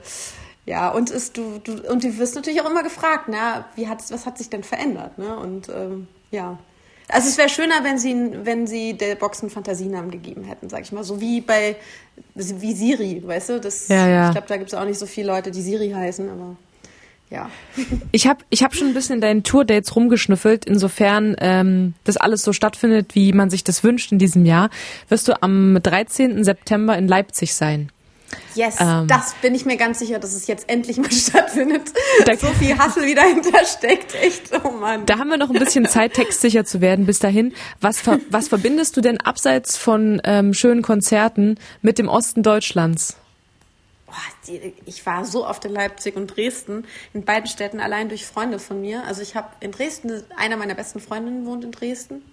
ja, 0.69 0.89
und 0.89 1.10
ist 1.10 1.36
du, 1.36 1.60
du 1.63 1.82
und 1.91 2.03
du 2.03 2.19
wirst 2.19 2.36
natürlich 2.36 2.62
auch 2.62 2.69
immer 2.69 2.84
gefragt, 2.84 3.23
na, 3.27 3.65
wie 3.75 3.88
hat 3.88 4.03
was 4.12 4.27
hat 4.27 4.38
sich 4.38 4.51
denn 4.51 4.62
verändert, 4.62 5.17
ne? 5.17 5.36
Und 5.36 5.67
ähm, 5.69 6.08
ja. 6.29 6.60
Also 7.08 7.27
es 7.27 7.39
wäre 7.39 7.49
schöner, 7.49 7.84
wenn 7.84 7.97
sie, 7.97 8.15
wenn 8.43 8.67
sie 8.67 8.93
der 8.93 9.15
Box 9.15 9.41
einen 9.41 9.49
Fantasienamen 9.49 10.12
gegeben 10.12 10.43
hätten, 10.43 10.69
sag 10.69 10.82
ich 10.82 10.91
mal. 10.91 11.03
So 11.03 11.19
wie 11.19 11.41
bei 11.41 11.75
wie 12.36 12.73
Siri, 12.73 13.23
weißt 13.25 13.49
du? 13.49 13.60
Das, 13.60 13.88
ja, 13.88 14.08
ja. 14.08 14.27
Ich 14.27 14.34
glaube, 14.34 14.47
da 14.47 14.58
gibt 14.58 14.71
es 14.71 14.77
auch 14.77 14.86
nicht 14.86 14.99
so 14.99 15.08
viele 15.08 15.32
Leute, 15.32 15.49
die 15.49 15.63
Siri 15.63 15.89
heißen, 15.89 16.29
aber 16.29 16.55
ja. 17.32 17.49
Ich 18.12 18.27
habe 18.27 18.45
ich 18.51 18.62
hab 18.62 18.75
schon 18.75 18.89
ein 18.89 18.93
bisschen 18.93 19.15
in 19.15 19.21
deinen 19.21 19.41
Tourdates 19.41 19.95
rumgeschnüffelt. 19.95 20.65
Insofern 20.65 21.36
ähm, 21.39 21.95
das 22.03 22.17
alles 22.17 22.43
so 22.43 22.53
stattfindet, 22.53 23.15
wie 23.15 23.34
man 23.34 23.49
sich 23.49 23.63
das 23.63 23.84
wünscht 23.84 24.12
in 24.12 24.19
diesem 24.19 24.45
Jahr, 24.45 24.69
wirst 25.08 25.27
du 25.29 25.41
am 25.41 25.79
13. 25.82 26.43
September 26.43 26.95
in 26.95 27.08
Leipzig 27.08 27.55
sein. 27.55 27.91
Yes, 28.55 28.77
ähm, 28.79 29.07
das 29.07 29.33
bin 29.41 29.55
ich 29.55 29.65
mir 29.65 29.77
ganz 29.77 29.99
sicher, 29.99 30.19
dass 30.19 30.33
es 30.33 30.47
jetzt 30.47 30.69
endlich 30.69 30.97
mal 30.97 31.11
stattfindet. 31.11 31.91
Da 32.25 32.35
so 32.35 32.47
viel 32.47 32.77
Hassel 32.77 33.05
wieder 33.05 33.23
hintersteckt, 33.23 34.15
echt, 34.15 34.51
oh 34.63 34.71
Mann. 34.71 35.05
Da 35.05 35.17
haben 35.17 35.29
wir 35.29 35.37
noch 35.37 35.49
ein 35.49 35.59
bisschen 35.59 35.85
Zeit, 35.87 36.13
textsicher 36.13 36.65
zu 36.65 36.81
werden 36.81 37.05
bis 37.05 37.19
dahin. 37.19 37.53
Was, 37.81 37.99
ver 38.01 38.19
was 38.29 38.47
verbindest 38.47 38.97
du 38.97 39.01
denn 39.01 39.19
abseits 39.19 39.77
von 39.77 40.21
ähm, 40.23 40.53
schönen 40.53 40.81
Konzerten 40.81 41.57
mit 41.81 41.97
dem 41.97 42.07
Osten 42.07 42.43
Deutschlands? 42.43 43.17
ich 44.85 45.05
war 45.05 45.25
so 45.25 45.45
oft 45.47 45.65
in 45.65 45.71
Leipzig 45.71 46.15
und 46.15 46.35
Dresden, 46.35 46.85
in 47.13 47.25
beiden 47.25 47.47
Städten 47.47 47.79
allein 47.79 48.09
durch 48.09 48.25
Freunde 48.25 48.57
von 48.57 48.81
mir. 48.81 49.03
Also 49.05 49.21
ich 49.21 49.35
habe 49.35 49.49
in 49.59 49.71
Dresden, 49.71 50.23
einer 50.35 50.57
meiner 50.57 50.73
besten 50.73 50.99
Freundinnen 50.99 51.45
wohnt 51.45 51.63
in 51.63 51.71
Dresden, 51.71 52.23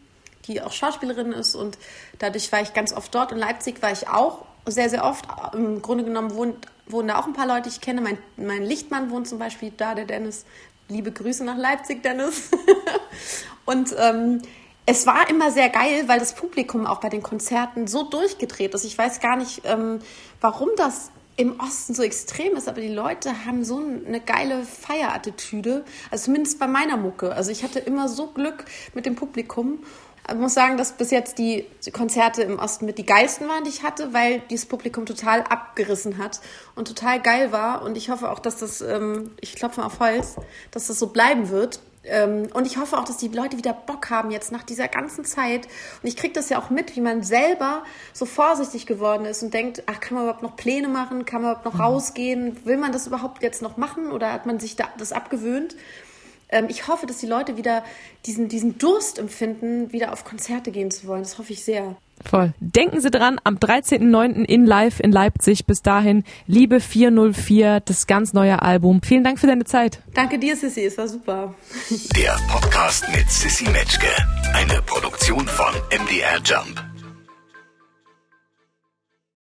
die 0.46 0.62
auch 0.62 0.72
Schauspielerin 0.72 1.32
ist 1.32 1.54
und 1.54 1.76
dadurch 2.18 2.50
war 2.52 2.62
ich 2.62 2.72
ganz 2.72 2.92
oft 2.92 3.14
dort. 3.14 3.32
In 3.32 3.38
Leipzig 3.38 3.82
war 3.82 3.92
ich 3.92 4.09
auch 4.09 4.46
sehr, 4.66 4.90
sehr 4.90 5.05
oft. 5.05 5.26
Im 5.55 5.83
Grunde 5.83 6.05
genommen 6.05 6.35
wohnen, 6.35 6.55
wohnen 6.87 7.09
da 7.09 7.18
auch 7.18 7.26
ein 7.26 7.33
paar 7.33 7.46
Leute, 7.46 7.68
ich 7.68 7.81
kenne. 7.81 8.00
Mein, 8.00 8.18
mein 8.37 8.62
Lichtmann 8.62 9.11
wohnt 9.11 9.29
zum 9.29 9.38
Beispiel 9.38 9.72
da, 9.76 9.94
der 9.94 10.05
Dennis. 10.05 10.44
Liebe 10.88 11.11
Grüße 11.11 11.44
nach 11.44 11.57
Leipzig, 11.57 12.02
Dennis. 12.02 12.50
und 13.64 13.94
ähm, 13.98 14.42
es 14.87 15.07
war 15.07 15.29
immer 15.29 15.50
sehr 15.50 15.68
geil, 15.68 16.05
weil 16.07 16.20
das 16.20 16.35
Publikum 16.35 16.87
auch 16.87 17.00
bei 17.00 17.09
den 17.09 17.22
Konzerten 17.22 17.88
so 17.88 18.05
durchgedreht 18.05 18.72
ist. 18.74 18.85
Ich 18.85 18.96
weiß 18.96 19.20
gar 19.20 19.37
nicht, 19.37 19.62
ähm, 19.64 19.98
warum 20.40 20.68
das 20.76 21.11
im 21.37 21.61
Osten 21.61 21.94
so 21.94 22.03
extrem 22.03 22.57
ist, 22.57 22.68
aber 22.68 22.81
die 22.81 22.92
Leute 22.92 23.44
haben 23.44 23.64
so 23.64 23.79
eine 23.79 24.20
geile 24.20 24.64
Feierattitüde, 24.64 25.85
also 26.11 26.25
zumindest 26.27 26.59
bei 26.59 26.66
meiner 26.66 26.96
Mucke. 26.96 27.35
Also 27.35 27.51
ich 27.51 27.62
hatte 27.62 27.79
immer 27.79 28.09
so 28.09 28.29
Glück 28.29 28.64
mit 28.94 29.07
dem 29.07 29.16
Publikum 29.16 29.81
ich 30.29 30.35
muss 30.35 30.55
sagen, 30.55 30.77
dass 30.77 30.92
bis 30.92 31.11
jetzt 31.12 31.38
die 31.38 31.66
Konzerte 31.92 32.42
im 32.42 32.59
Osten 32.59 32.85
mit 32.85 32.99
die 32.99 33.07
geilsten 33.07 33.49
waren, 33.49 33.62
die 33.62 33.70
ich 33.70 33.85
hatte, 33.85 34.12
weil 34.12 34.40
dieses 34.51 34.66
Publikum 34.66 35.07
total 35.07 35.42
abgerissen 35.42 36.18
hat 36.18 36.40
und 36.75 36.88
total 36.88 37.20
geil 37.20 37.53
war. 37.53 37.83
Und 37.83 37.96
ich 37.96 38.11
hoffe 38.11 38.31
auch, 38.31 38.40
dass 38.40 38.57
das, 38.57 38.81
ähm, 38.81 39.31
ich 39.40 39.55
klopfe 39.55 39.85
auf 39.85 40.01
Holz, 40.01 40.35
dass 40.72 40.88
das 40.88 40.99
so 40.99 41.09
bleiben 41.09 41.51
wird. 41.51 41.81
Ähm, 42.07 42.49
und 42.55 42.66
ich 42.66 42.79
hoffe 42.79 42.99
auch, 42.99 43.05
dass 43.05 43.16
die 43.16 43.29
Leute 43.29 43.57
wieder 43.57 43.73
Bock 43.73 44.11
haben 44.11 44.31
jetzt 44.31 44.53
nach 44.53 44.62
dieser 44.62 44.88
ganzen 44.88 45.25
Zeit. 45.25 45.66
Und 46.03 46.09
ich 46.09 46.16
kriege 46.16 46.33
das 46.33 46.49
ja 46.49 46.59
auch 46.59 46.71
mit, 46.71 46.97
wie 46.97 47.01
man 47.01 47.23
selber 47.23 47.83
so 48.12 48.27
vorsichtig 48.27 48.87
geworden 48.87 49.25
ist 49.25 49.42
und 49.42 49.53
denkt, 49.53 49.83
ach, 49.87 50.01
kann 50.01 50.14
man 50.14 50.25
überhaupt 50.25 50.42
noch 50.42 50.57
Pläne 50.57 50.88
machen? 50.88 51.25
Kann 51.25 51.42
man 51.42 51.51
überhaupt 51.53 51.64
noch 51.64 51.75
mhm. 51.75 51.81
rausgehen? 51.81 52.64
Will 52.64 52.77
man 52.77 52.92
das 52.92 53.07
überhaupt 53.07 53.42
jetzt 53.42 53.62
noch 53.62 53.77
machen 53.77 54.11
oder 54.11 54.33
hat 54.33 54.47
man 54.47 54.61
sich 54.61 54.77
da, 54.77 54.85
das 54.99 55.12
abgewöhnt? 55.12 55.77
Ähm, 56.48 56.66
ich 56.68 56.88
hoffe, 56.88 57.06
dass 57.06 57.18
die 57.18 57.26
Leute 57.26 57.56
wieder 57.56 57.85
diesen, 58.24 58.48
diesen 58.48 58.78
Durst 58.78 59.18
empfinden, 59.18 59.92
wieder 59.92 60.12
auf 60.12 60.24
Konzerte 60.24 60.70
gehen 60.70 60.90
zu 60.90 61.06
wollen. 61.06 61.22
Das 61.22 61.38
hoffe 61.38 61.52
ich 61.52 61.64
sehr. 61.64 61.96
Voll. 62.24 62.54
Denken 62.61 63.00
Sie 63.00 63.11
dran, 63.11 63.38
am 63.44 63.56
13.09. 63.56 64.44
in 64.44 64.64
Live 64.64 65.00
in 65.00 65.12
Leipzig. 65.12 65.66
Bis 65.66 65.82
dahin, 65.82 66.24
Liebe 66.46 66.80
404, 66.80 67.80
das 67.80 68.06
ganz 68.06 68.32
neue 68.32 68.62
Album. 68.62 69.02
Vielen 69.02 69.22
Dank 69.22 69.38
für 69.38 69.46
deine 69.46 69.64
Zeit. 69.64 70.00
Danke 70.14 70.38
dir, 70.38 70.56
Sissy. 70.56 70.85
Es 70.85 70.96
war 70.96 71.09
super. 71.09 71.54
Der 72.16 72.37
Podcast 72.48 73.04
mit 73.14 73.30
Sissy 73.30 73.68
Metzke. 73.68 74.09
Eine 74.54 74.80
Produktion 74.82 75.46
von 75.46 75.74
MDR 75.90 76.40
Jump. 76.42 76.95